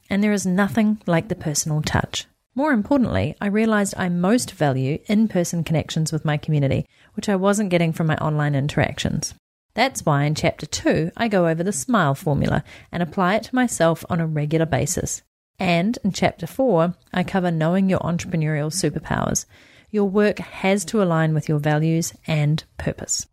and 0.09 0.23
there 0.23 0.31
is 0.31 0.45
nothing 0.45 1.01
like 1.05 1.27
the 1.27 1.35
personal 1.35 1.81
touch. 1.81 2.25
More 2.57 2.71
importantly, 2.71 3.35
I 3.39 3.49
realized 3.49 3.93
I 3.97 4.09
most 4.09 4.53
value 4.53 4.97
in 5.05 5.27
person 5.27 5.63
connections 5.63 6.11
with 6.11 6.25
my 6.25 6.37
community, 6.37 6.87
which 7.13 7.29
I 7.29 7.35
wasn't 7.35 7.69
getting 7.69 7.93
from 7.93 8.07
my 8.07 8.15
online 8.17 8.55
interactions. 8.55 9.35
That's 9.75 10.03
why 10.03 10.23
in 10.23 10.33
Chapter 10.33 10.65
2, 10.65 11.11
I 11.15 11.27
go 11.27 11.47
over 11.47 11.63
the 11.63 11.71
SMILE 11.71 12.15
formula 12.15 12.63
and 12.91 13.03
apply 13.03 13.35
it 13.35 13.43
to 13.43 13.53
myself 13.53 14.03
on 14.09 14.19
a 14.19 14.25
regular 14.25 14.65
basis. 14.65 15.21
And 15.59 15.99
in 16.03 16.13
Chapter 16.13 16.47
4, 16.47 16.95
I 17.13 17.23
cover 17.23 17.51
knowing 17.51 17.91
your 17.91 17.99
entrepreneurial 17.99 18.73
superpowers. 18.73 19.45
Your 19.91 20.05
work 20.05 20.39
has 20.39 20.83
to 20.85 21.03
align 21.03 21.35
with 21.35 21.47
your 21.47 21.59
values 21.59 22.15
and 22.25 22.63
purpose. 22.79 23.27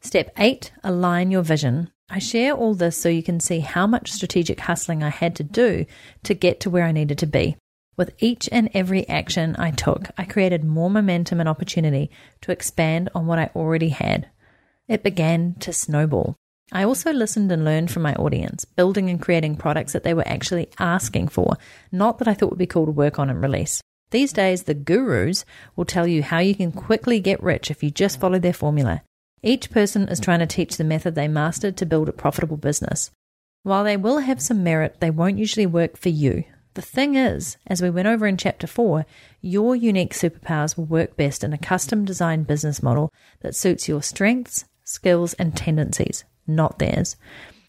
Step 0.00 0.32
8 0.38 0.72
Align 0.82 1.30
your 1.30 1.42
vision. 1.42 1.90
I 2.08 2.20
share 2.20 2.54
all 2.54 2.74
this 2.74 2.96
so 2.96 3.10
you 3.10 3.22
can 3.22 3.38
see 3.38 3.60
how 3.60 3.86
much 3.86 4.10
strategic 4.10 4.60
hustling 4.60 5.02
I 5.02 5.10
had 5.10 5.36
to 5.36 5.44
do 5.44 5.84
to 6.22 6.32
get 6.32 6.58
to 6.60 6.70
where 6.70 6.86
I 6.86 6.92
needed 6.92 7.18
to 7.18 7.26
be. 7.26 7.58
With 7.96 8.14
each 8.18 8.48
and 8.50 8.70
every 8.72 9.06
action 9.08 9.54
I 9.58 9.70
took, 9.70 10.08
I 10.16 10.24
created 10.24 10.64
more 10.64 10.90
momentum 10.90 11.40
and 11.40 11.48
opportunity 11.48 12.10
to 12.40 12.52
expand 12.52 13.10
on 13.14 13.26
what 13.26 13.38
I 13.38 13.50
already 13.54 13.90
had. 13.90 14.28
It 14.88 15.02
began 15.02 15.54
to 15.60 15.72
snowball. 15.72 16.36
I 16.72 16.84
also 16.84 17.12
listened 17.12 17.52
and 17.52 17.66
learned 17.66 17.90
from 17.90 18.02
my 18.02 18.14
audience, 18.14 18.64
building 18.64 19.10
and 19.10 19.20
creating 19.20 19.56
products 19.56 19.92
that 19.92 20.04
they 20.04 20.14
were 20.14 20.26
actually 20.26 20.70
asking 20.78 21.28
for, 21.28 21.58
not 21.90 22.18
that 22.18 22.28
I 22.28 22.34
thought 22.34 22.50
would 22.50 22.58
be 22.58 22.66
cool 22.66 22.86
to 22.86 22.92
work 22.92 23.18
on 23.18 23.28
and 23.28 23.42
release. 23.42 23.82
These 24.10 24.32
days, 24.32 24.62
the 24.62 24.74
gurus 24.74 25.44
will 25.76 25.84
tell 25.84 26.06
you 26.06 26.22
how 26.22 26.38
you 26.38 26.54
can 26.54 26.72
quickly 26.72 27.20
get 27.20 27.42
rich 27.42 27.70
if 27.70 27.82
you 27.82 27.90
just 27.90 28.18
follow 28.18 28.38
their 28.38 28.54
formula. 28.54 29.02
Each 29.42 29.70
person 29.70 30.08
is 30.08 30.20
trying 30.20 30.38
to 30.38 30.46
teach 30.46 30.76
the 30.76 30.84
method 30.84 31.14
they 31.14 31.28
mastered 31.28 31.76
to 31.78 31.86
build 31.86 32.08
a 32.08 32.12
profitable 32.12 32.56
business. 32.56 33.10
While 33.64 33.84
they 33.84 33.96
will 33.96 34.18
have 34.18 34.40
some 34.40 34.64
merit, 34.64 34.96
they 35.00 35.10
won't 35.10 35.38
usually 35.38 35.66
work 35.66 35.96
for 35.98 36.08
you. 36.08 36.44
The 36.74 36.82
thing 36.82 37.16
is, 37.16 37.58
as 37.66 37.82
we 37.82 37.90
went 37.90 38.08
over 38.08 38.26
in 38.26 38.38
chapter 38.38 38.66
4, 38.66 39.04
your 39.42 39.76
unique 39.76 40.14
superpowers 40.14 40.76
will 40.76 40.86
work 40.86 41.18
best 41.18 41.44
in 41.44 41.52
a 41.52 41.58
custom 41.58 42.06
designed 42.06 42.46
business 42.46 42.82
model 42.82 43.12
that 43.40 43.54
suits 43.54 43.88
your 43.88 44.02
strengths, 44.02 44.64
skills, 44.82 45.34
and 45.34 45.54
tendencies, 45.54 46.24
not 46.46 46.78
theirs. 46.78 47.16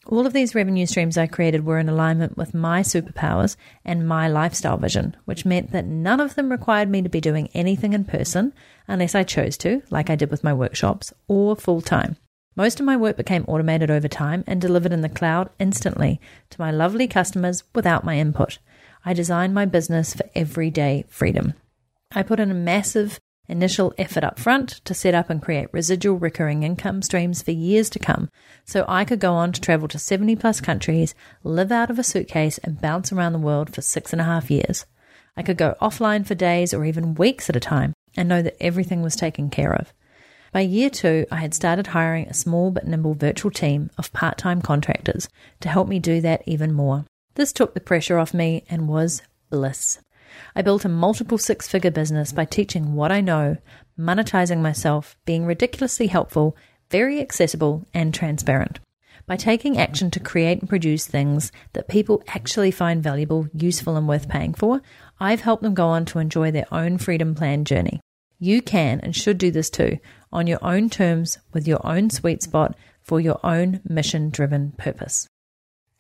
All 0.06 0.26
of 0.26 0.32
these 0.32 0.56
revenue 0.56 0.86
streams 0.86 1.18
I 1.18 1.28
created 1.28 1.66
were 1.66 1.80
in 1.80 1.90
alignment 1.90 2.38
with 2.38 2.54
my 2.54 2.82
superpowers 2.82 3.58
and 3.84 4.08
my 4.08 4.30
lifestyle 4.30 4.78
vision, 4.78 5.18
which 5.26 5.46
meant 5.46 5.72
that 5.72 5.86
none 5.86 6.22
of 6.22 6.36
them 6.36 6.50
required 6.50 6.90
me 6.90 7.02
to 7.02 7.10
be 7.10 7.22
doing 7.22 7.50
anything 7.54 7.92
in 7.92 8.06
person 8.06 8.54
unless 8.88 9.16
I 9.16 9.24
chose 9.24 9.58
to, 9.58 9.82
like 9.90 10.10
I 10.10 10.16
did 10.16 10.32
with 10.32 10.46
my 10.46 10.54
workshops, 10.54 11.14
or 11.28 11.58
full 11.58 11.82
time. 11.82 12.16
Most 12.56 12.80
of 12.80 12.86
my 12.86 12.96
work 12.96 13.18
became 13.18 13.46
automated 13.48 13.90
over 13.90 14.08
time 14.08 14.44
and 14.46 14.62
delivered 14.62 14.94
in 14.94 15.02
the 15.02 15.10
cloud 15.10 15.50
instantly 15.60 16.22
to 16.52 16.62
my 16.62 16.72
lovely 16.72 17.08
customers 17.08 17.64
without 17.74 18.06
my 18.06 18.18
input. 18.18 18.60
I 19.06 19.14
designed 19.14 19.54
my 19.54 19.66
business 19.66 20.14
for 20.14 20.26
everyday 20.34 21.06
freedom. 21.10 21.54
I 22.12 22.24
put 22.24 22.40
in 22.40 22.52
a 22.52 22.56
massive 22.56 23.20
initial 23.50 23.94
effort 23.98 24.24
up 24.24 24.40
front 24.40 24.82
to 24.86 24.94
set 24.94 25.14
up 25.14 25.30
and 25.30 25.42
create 25.42 25.68
residual 25.74 26.18
recurring 26.18 26.64
income 26.64 27.02
streams 27.02 27.42
for 27.42 27.52
years 27.52 27.90
to 27.90 28.00
come 28.00 28.30
so 28.66 28.86
I 28.88 29.04
could 29.04 29.20
go 29.20 29.34
on 29.34 29.52
to 29.52 29.62
travel 29.62 29.88
to 29.90 30.00
70 30.00 30.38
plus 30.38 30.62
countries, 30.62 31.14
live 31.44 31.72
out 31.72 31.90
of 31.90 32.00
a 32.00 32.04
suitcase, 32.04 32.58
and 32.60 32.80
bounce 32.80 33.12
around 33.12 33.34
the 33.34 33.40
world 33.40 33.74
for 33.74 33.82
six 33.82 34.14
and 34.14 34.22
a 34.22 34.26
half 34.26 34.50
years. 34.50 34.86
I 35.36 35.44
could 35.44 35.58
go 35.58 35.76
offline 35.82 36.26
for 36.26 36.36
days 36.36 36.74
or 36.74 36.86
even 36.86 37.16
weeks 37.16 37.50
at 37.50 37.56
a 37.56 37.60
time 37.60 37.94
and 38.16 38.30
know 38.30 38.42
that 38.42 38.58
everything 38.62 39.02
was 39.02 39.16
taken 39.16 39.50
care 39.50 39.74
of. 39.74 39.92
By 40.54 40.62
year 40.62 40.90
two, 40.90 41.26
I 41.32 41.38
had 41.38 41.54
started 41.54 41.88
hiring 41.88 42.28
a 42.28 42.34
small 42.34 42.70
but 42.70 42.86
nimble 42.88 43.16
virtual 43.16 43.52
team 43.52 43.90
of 43.98 44.14
part 44.14 44.38
time 44.38 44.62
contractors 44.62 45.28
to 45.62 45.70
help 45.70 45.88
me 45.88 46.00
do 46.00 46.22
that 46.22 46.44
even 46.46 46.72
more. 46.72 47.06
This 47.36 47.52
took 47.52 47.74
the 47.74 47.80
pressure 47.80 48.20
off 48.20 48.34
me 48.34 48.64
and 48.70 48.88
was 48.88 49.22
bliss. 49.50 50.00
I 50.56 50.62
built 50.62 50.86
a 50.86 50.90
multiple 50.90 51.38
six 51.38 51.68
figure 51.68 51.92
business 51.92 52.32
by 52.32 52.46
teaching 52.46 52.94
what 52.94 53.12
I 53.12 53.22
know, 53.22 53.58
monetizing 53.98 54.62
myself, 54.62 55.18
being 55.26 55.46
ridiculously 55.46 56.08
helpful, 56.08 56.56
very 56.90 57.20
accessible, 57.20 57.86
and 57.94 58.14
transparent. 58.14 58.80
By 59.26 59.38
taking 59.38 59.78
action 59.78 60.12
to 60.12 60.20
create 60.20 60.60
and 60.60 60.70
produce 60.70 61.08
things 61.08 61.52
that 61.74 61.88
people 61.88 62.24
actually 62.28 62.72
find 62.72 63.02
valuable, 63.02 63.48
useful, 63.54 63.96
and 63.96 64.08
worth 64.08 64.28
paying 64.28 64.54
for, 64.54 64.82
I've 65.20 65.42
helped 65.42 65.64
them 65.64 65.74
go 65.74 65.88
on 65.88 66.06
to 66.06 66.20
enjoy 66.20 66.52
their 66.52 66.72
own 66.72 66.98
freedom 66.98 67.34
plan 67.34 67.64
journey. 67.64 68.02
You 68.38 68.62
can 68.62 69.00
and 69.00 69.16
should 69.16 69.38
do 69.38 69.50
this 69.50 69.70
too, 69.70 70.00
on 70.32 70.48
your 70.48 70.64
own 70.64 70.90
terms, 70.90 71.38
with 71.54 71.68
your 71.68 71.86
own 71.86 72.10
sweet 72.10 72.44
spot, 72.44 72.76
for 73.02 73.22
your 73.22 73.40
own 73.44 73.80
mission 73.88 74.30
driven 74.30 74.74
purpose. 74.74 75.28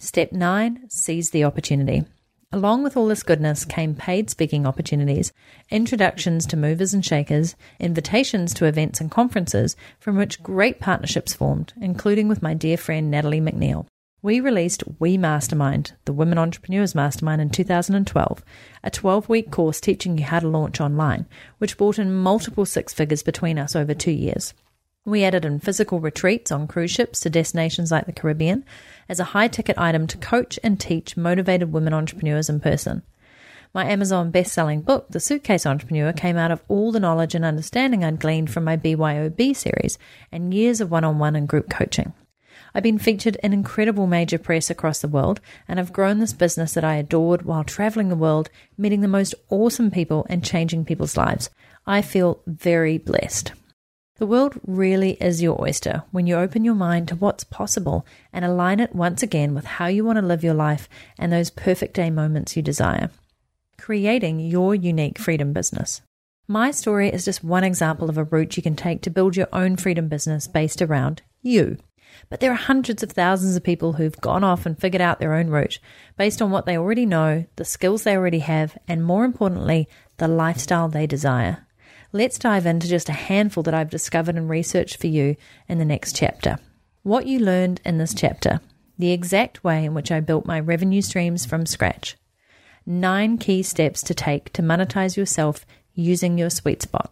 Step 0.03 0.33
9 0.33 0.89
Seize 0.89 1.29
the 1.29 1.45
opportunity. 1.45 2.03
Along 2.51 2.83
with 2.83 2.97
all 2.97 3.07
this 3.07 3.23
goodness 3.23 3.63
came 3.63 3.95
paid 3.95 4.29
speaking 4.29 4.67
opportunities, 4.67 5.31
introductions 5.71 6.45
to 6.47 6.57
movers 6.57 6.93
and 6.93 7.05
shakers, 7.05 7.55
invitations 7.79 8.53
to 8.55 8.65
events 8.65 8.99
and 8.99 9.09
conferences, 9.09 9.77
from 10.01 10.17
which 10.17 10.43
great 10.43 10.81
partnerships 10.81 11.33
formed, 11.33 11.71
including 11.79 12.27
with 12.27 12.41
my 12.41 12.53
dear 12.53 12.75
friend 12.75 13.09
Natalie 13.09 13.39
MacNeil. 13.39 13.85
We 14.21 14.41
released 14.41 14.83
We 14.99 15.17
Mastermind, 15.17 15.93
the 16.03 16.11
Women 16.11 16.37
Entrepreneurs 16.37 16.93
Mastermind, 16.93 17.41
in 17.41 17.49
2012, 17.49 18.43
a 18.83 18.91
12 18.91 19.29
week 19.29 19.51
course 19.51 19.79
teaching 19.79 20.17
you 20.17 20.25
how 20.25 20.41
to 20.41 20.49
launch 20.49 20.81
online, 20.81 21.27
which 21.59 21.77
brought 21.77 21.97
in 21.97 22.13
multiple 22.13 22.65
six 22.65 22.93
figures 22.93 23.23
between 23.23 23.57
us 23.57 23.73
over 23.73 23.93
two 23.93 24.11
years. 24.11 24.53
We 25.05 25.25
added 25.25 25.43
in 25.43 25.59
physical 25.59 25.99
retreats 25.99 26.49
on 26.49 26.65
cruise 26.65 26.91
ships 26.91 27.19
to 27.21 27.29
destinations 27.29 27.91
like 27.91 28.05
the 28.05 28.13
Caribbean 28.13 28.63
as 29.09 29.19
a 29.19 29.25
high 29.25 29.49
ticket 29.49 29.77
item 29.77 30.07
to 30.07 30.17
coach 30.17 30.57
and 30.63 30.79
teach 30.79 31.17
motivated 31.17 31.73
women 31.73 31.93
entrepreneurs 31.93 32.49
in 32.49 32.61
person. 32.61 33.01
My 33.73 33.83
Amazon 33.85 34.31
best 34.31 34.53
selling 34.53 34.81
book, 34.81 35.07
The 35.09 35.19
Suitcase 35.19 35.65
Entrepreneur, 35.65 36.13
came 36.13 36.37
out 36.37 36.51
of 36.51 36.63
all 36.69 36.93
the 36.93 37.01
knowledge 37.01 37.35
and 37.35 37.43
understanding 37.43 38.01
I'd 38.01 38.19
gleaned 38.19 38.49
from 38.49 38.63
my 38.63 38.77
BYOB 38.77 39.53
series 39.57 39.97
and 40.31 40.53
years 40.53 40.79
of 40.79 40.89
one 40.89 41.03
on 41.03 41.19
one 41.19 41.35
and 41.35 41.49
group 41.49 41.69
coaching. 41.69 42.13
I've 42.73 42.83
been 42.83 42.97
featured 42.97 43.37
in 43.43 43.51
incredible 43.51 44.07
major 44.07 44.37
press 44.37 44.69
across 44.69 45.01
the 45.01 45.09
world 45.09 45.41
and 45.67 45.79
have 45.79 45.91
grown 45.91 46.19
this 46.19 46.33
business 46.33 46.75
that 46.75 46.85
I 46.85 46.95
adored 46.95 47.41
while 47.41 47.65
traveling 47.65 48.07
the 48.07 48.15
world, 48.15 48.49
meeting 48.77 49.01
the 49.01 49.09
most 49.09 49.35
awesome 49.49 49.91
people 49.91 50.25
and 50.29 50.45
changing 50.45 50.85
people's 50.85 51.17
lives. 51.17 51.49
I 51.85 52.01
feel 52.01 52.41
very 52.47 52.97
blessed. 52.97 53.51
The 54.23 54.27
world 54.27 54.57
really 54.65 55.17
is 55.19 55.41
your 55.41 55.61
oyster 55.61 56.03
when 56.11 56.27
you 56.27 56.37
open 56.37 56.63
your 56.63 56.75
mind 56.75 57.09
to 57.09 57.15
what's 57.17 57.43
possible 57.43 58.05
and 58.31 58.45
align 58.45 58.79
it 58.79 58.95
once 58.95 59.21
again 59.21 59.53
with 59.53 59.65
how 59.65 59.87
you 59.87 60.05
want 60.05 60.15
to 60.15 60.21
live 60.21 60.45
your 60.45 60.53
life 60.53 60.87
and 61.19 61.29
those 61.29 61.49
perfect 61.49 61.93
day 61.93 62.09
moments 62.09 62.55
you 62.55 62.61
desire. 62.61 63.09
Creating 63.77 64.39
your 64.39 64.75
unique 64.75 65.19
freedom 65.19 65.51
business. 65.51 66.01
My 66.47 66.71
story 66.71 67.09
is 67.09 67.25
just 67.25 67.43
one 67.43 67.65
example 67.65 68.09
of 68.09 68.17
a 68.17 68.23
route 68.23 68.55
you 68.55 68.63
can 68.63 68.77
take 68.77 69.01
to 69.01 69.09
build 69.09 69.35
your 69.35 69.49
own 69.51 69.75
freedom 69.75 70.07
business 70.07 70.47
based 70.47 70.81
around 70.81 71.21
you. 71.41 71.77
But 72.29 72.39
there 72.39 72.53
are 72.53 72.55
hundreds 72.55 73.03
of 73.03 73.11
thousands 73.11 73.57
of 73.57 73.63
people 73.63 73.91
who've 73.91 74.21
gone 74.21 74.45
off 74.45 74.65
and 74.65 74.79
figured 74.79 75.01
out 75.01 75.19
their 75.19 75.33
own 75.33 75.49
route 75.49 75.79
based 76.17 76.41
on 76.41 76.49
what 76.49 76.65
they 76.65 76.77
already 76.77 77.05
know, 77.05 77.43
the 77.57 77.65
skills 77.65 78.03
they 78.03 78.15
already 78.15 78.39
have, 78.39 78.77
and 78.87 79.03
more 79.03 79.25
importantly, 79.25 79.89
the 80.15 80.29
lifestyle 80.29 80.87
they 80.87 81.05
desire. 81.07 81.67
Let's 82.15 82.37
dive 82.37 82.67
into 82.67 82.87
just 82.87 83.09
a 83.09 83.13
handful 83.13 83.63
that 83.63 83.73
I've 83.73 83.89
discovered 83.89 84.35
and 84.35 84.47
researched 84.47 84.97
for 84.97 85.07
you 85.07 85.35
in 85.67 85.79
the 85.79 85.83
next 85.83 86.15
chapter. 86.15 86.59
What 87.01 87.25
you 87.25 87.39
learned 87.39 87.81
in 87.83 87.97
this 87.97 88.13
chapter, 88.13 88.61
the 88.99 89.11
exact 89.11 89.63
way 89.63 89.83
in 89.83 89.95
which 89.95 90.11
I 90.11 90.19
built 90.19 90.45
my 90.45 90.59
revenue 90.59 91.01
streams 91.01 91.43
from 91.43 91.65
scratch, 91.65 92.15
nine 92.85 93.39
key 93.39 93.63
steps 93.63 94.03
to 94.03 94.13
take 94.13 94.53
to 94.53 94.61
monetize 94.61 95.17
yourself 95.17 95.65
using 95.95 96.37
your 96.37 96.51
sweet 96.51 96.83
spot. 96.83 97.11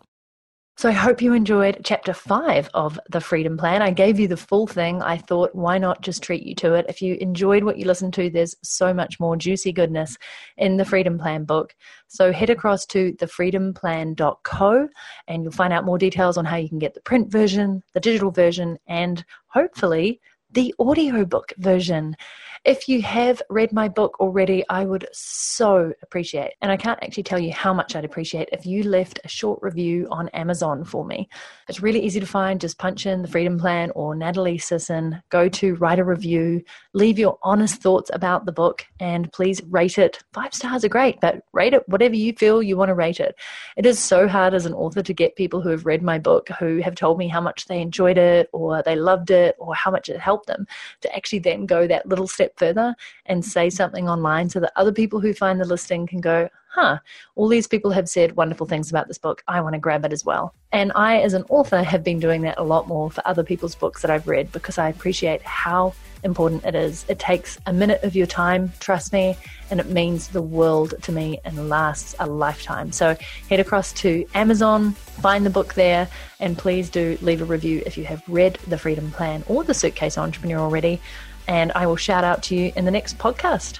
So 0.81 0.89
I 0.89 0.93
hope 0.93 1.21
you 1.21 1.33
enjoyed 1.33 1.81
chapter 1.83 2.11
five 2.11 2.67
of 2.73 2.99
the 3.07 3.21
Freedom 3.21 3.55
Plan. 3.55 3.83
I 3.83 3.91
gave 3.91 4.19
you 4.19 4.27
the 4.27 4.35
full 4.35 4.65
thing. 4.65 4.99
I 5.03 5.15
thought, 5.15 5.53
why 5.53 5.77
not 5.77 6.01
just 6.01 6.23
treat 6.23 6.41
you 6.41 6.55
to 6.55 6.73
it? 6.73 6.87
If 6.89 7.03
you 7.03 7.17
enjoyed 7.21 7.63
what 7.63 7.77
you 7.77 7.85
listened 7.85 8.15
to, 8.15 8.31
there's 8.31 8.55
so 8.63 8.91
much 8.91 9.19
more 9.19 9.37
juicy 9.37 9.73
goodness 9.73 10.17
in 10.57 10.77
the 10.77 10.83
Freedom 10.83 11.19
Plan 11.19 11.43
book. 11.43 11.75
So 12.07 12.31
head 12.33 12.49
across 12.49 12.87
to 12.87 13.13
thefreedomplan.co 13.13 14.87
and 15.27 15.43
you'll 15.43 15.51
find 15.51 15.71
out 15.71 15.85
more 15.85 15.99
details 15.99 16.35
on 16.35 16.45
how 16.45 16.55
you 16.55 16.67
can 16.67 16.79
get 16.79 16.95
the 16.95 17.01
print 17.01 17.31
version, 17.31 17.83
the 17.93 17.99
digital 17.99 18.31
version, 18.31 18.79
and 18.87 19.23
hopefully 19.49 20.19
the 20.49 20.73
audiobook 20.79 21.53
version. 21.59 22.15
If 22.63 22.87
you 22.87 23.01
have 23.01 23.41
read 23.49 23.73
my 23.73 23.87
book 23.87 24.19
already, 24.19 24.63
I 24.69 24.85
would 24.85 25.09
so 25.11 25.93
appreciate, 26.03 26.53
and 26.61 26.71
I 26.71 26.77
can't 26.77 27.01
actually 27.01 27.23
tell 27.23 27.39
you 27.39 27.51
how 27.51 27.73
much 27.73 27.95
I'd 27.95 28.05
appreciate 28.05 28.49
if 28.51 28.67
you 28.67 28.83
left 28.83 29.19
a 29.23 29.27
short 29.27 29.59
review 29.63 30.07
on 30.11 30.29
Amazon 30.29 30.83
for 30.83 31.03
me. 31.03 31.27
It's 31.67 31.81
really 31.81 32.05
easy 32.05 32.19
to 32.19 32.27
find. 32.27 32.61
Just 32.61 32.77
punch 32.77 33.07
in 33.07 33.23
the 33.23 33.27
Freedom 33.27 33.57
Plan 33.57 33.89
or 33.95 34.13
Natalie 34.13 34.59
Sisson, 34.59 35.23
go 35.29 35.49
to 35.49 35.73
write 35.77 35.97
a 35.97 36.03
review, 36.03 36.63
leave 36.93 37.17
your 37.17 37.39
honest 37.41 37.81
thoughts 37.81 38.11
about 38.13 38.45
the 38.45 38.51
book, 38.51 38.85
and 38.99 39.33
please 39.33 39.59
rate 39.63 39.97
it. 39.97 40.19
Five 40.31 40.53
stars 40.53 40.85
are 40.85 40.89
great, 40.89 41.19
but 41.19 41.41
rate 41.53 41.73
it 41.73 41.89
whatever 41.89 42.15
you 42.15 42.31
feel 42.33 42.61
you 42.61 42.77
want 42.77 42.89
to 42.89 42.95
rate 42.95 43.19
it. 43.19 43.33
It 43.75 43.87
is 43.87 43.97
so 43.97 44.27
hard 44.27 44.53
as 44.53 44.67
an 44.67 44.75
author 44.75 45.01
to 45.01 45.13
get 45.15 45.35
people 45.35 45.61
who 45.61 45.69
have 45.69 45.87
read 45.87 46.03
my 46.03 46.19
book 46.19 46.49
who 46.59 46.77
have 46.81 46.93
told 46.93 47.17
me 47.17 47.27
how 47.27 47.41
much 47.41 47.65
they 47.65 47.81
enjoyed 47.81 48.19
it 48.19 48.51
or 48.53 48.83
they 48.83 48.95
loved 48.95 49.31
it 49.31 49.55
or 49.57 49.73
how 49.73 49.89
much 49.89 50.09
it 50.09 50.19
helped 50.19 50.45
them 50.45 50.67
to 51.01 51.15
actually 51.15 51.39
then 51.39 51.65
go 51.65 51.87
that 51.87 52.07
little 52.07 52.27
step 52.51 52.59
further 52.59 52.95
and 53.25 53.43
say 53.43 53.69
something 53.69 54.09
online 54.09 54.49
so 54.49 54.59
that 54.59 54.71
other 54.75 54.91
people 54.91 55.19
who 55.19 55.33
find 55.33 55.59
the 55.59 55.65
listing 55.65 56.07
can 56.07 56.21
go, 56.21 56.49
huh, 56.69 56.97
all 57.35 57.47
these 57.47 57.67
people 57.67 57.91
have 57.91 58.07
said 58.07 58.35
wonderful 58.35 58.65
things 58.65 58.89
about 58.89 59.07
this 59.07 59.17
book. 59.17 59.43
I 59.47 59.61
want 59.61 59.73
to 59.73 59.79
grab 59.79 60.05
it 60.05 60.13
as 60.13 60.23
well. 60.23 60.53
And 60.71 60.91
I, 60.95 61.17
as 61.19 61.33
an 61.33 61.43
author, 61.49 61.83
have 61.83 62.03
been 62.03 62.19
doing 62.19 62.41
that 62.43 62.57
a 62.57 62.63
lot 62.63 62.87
more 62.87 63.11
for 63.11 63.21
other 63.25 63.43
people's 63.43 63.75
books 63.75 64.01
that 64.01 64.11
I've 64.11 64.27
read 64.27 64.51
because 64.51 64.77
I 64.77 64.89
appreciate 64.89 65.41
how 65.41 65.93
important 66.23 66.63
it 66.63 66.75
is. 66.75 67.03
It 67.09 67.19
takes 67.19 67.57
a 67.65 67.73
minute 67.73 68.03
of 68.03 68.15
your 68.15 68.27
time, 68.27 68.71
trust 68.79 69.11
me, 69.11 69.35
and 69.69 69.79
it 69.79 69.87
means 69.87 70.29
the 70.29 70.41
world 70.41 70.93
to 71.01 71.11
me 71.11 71.39
and 71.43 71.67
lasts 71.67 72.15
a 72.19 72.27
lifetime. 72.27 72.91
So 72.91 73.17
head 73.49 73.59
across 73.59 73.91
to 73.93 74.25
Amazon, 74.33 74.91
find 74.91 75.45
the 75.45 75.49
book 75.49 75.73
there, 75.73 76.07
and 76.39 76.57
please 76.57 76.89
do 76.89 77.17
leave 77.21 77.41
a 77.41 77.45
review 77.45 77.81
if 77.85 77.97
you 77.97 78.05
have 78.05 78.23
read 78.27 78.59
The 78.67 78.77
Freedom 78.77 79.11
Plan 79.11 79.43
or 79.47 79.63
The 79.63 79.73
Suitcase 79.73 80.17
Entrepreneur 80.17 80.59
already. 80.59 81.01
And 81.47 81.71
I 81.73 81.87
will 81.87 81.95
shout 81.95 82.23
out 82.23 82.43
to 82.43 82.55
you 82.55 82.71
in 82.75 82.85
the 82.85 82.91
next 82.91 83.17
podcast. 83.17 83.79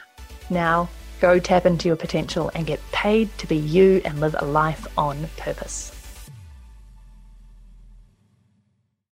Now, 0.50 0.89
go 1.19 1.39
tap 1.39 1.65
into 1.65 1.88
your 1.88 1.95
potential 1.95 2.52
and 2.56 2.65
get 2.65 2.80
paid 2.91 3.30
to 3.38 3.47
be 3.47 3.58
you 3.58 4.02
and 4.04 4.19
live 4.19 4.36
a 4.39 4.45
life 4.45 4.88
on 4.97 5.28
purpose. 5.38 6.01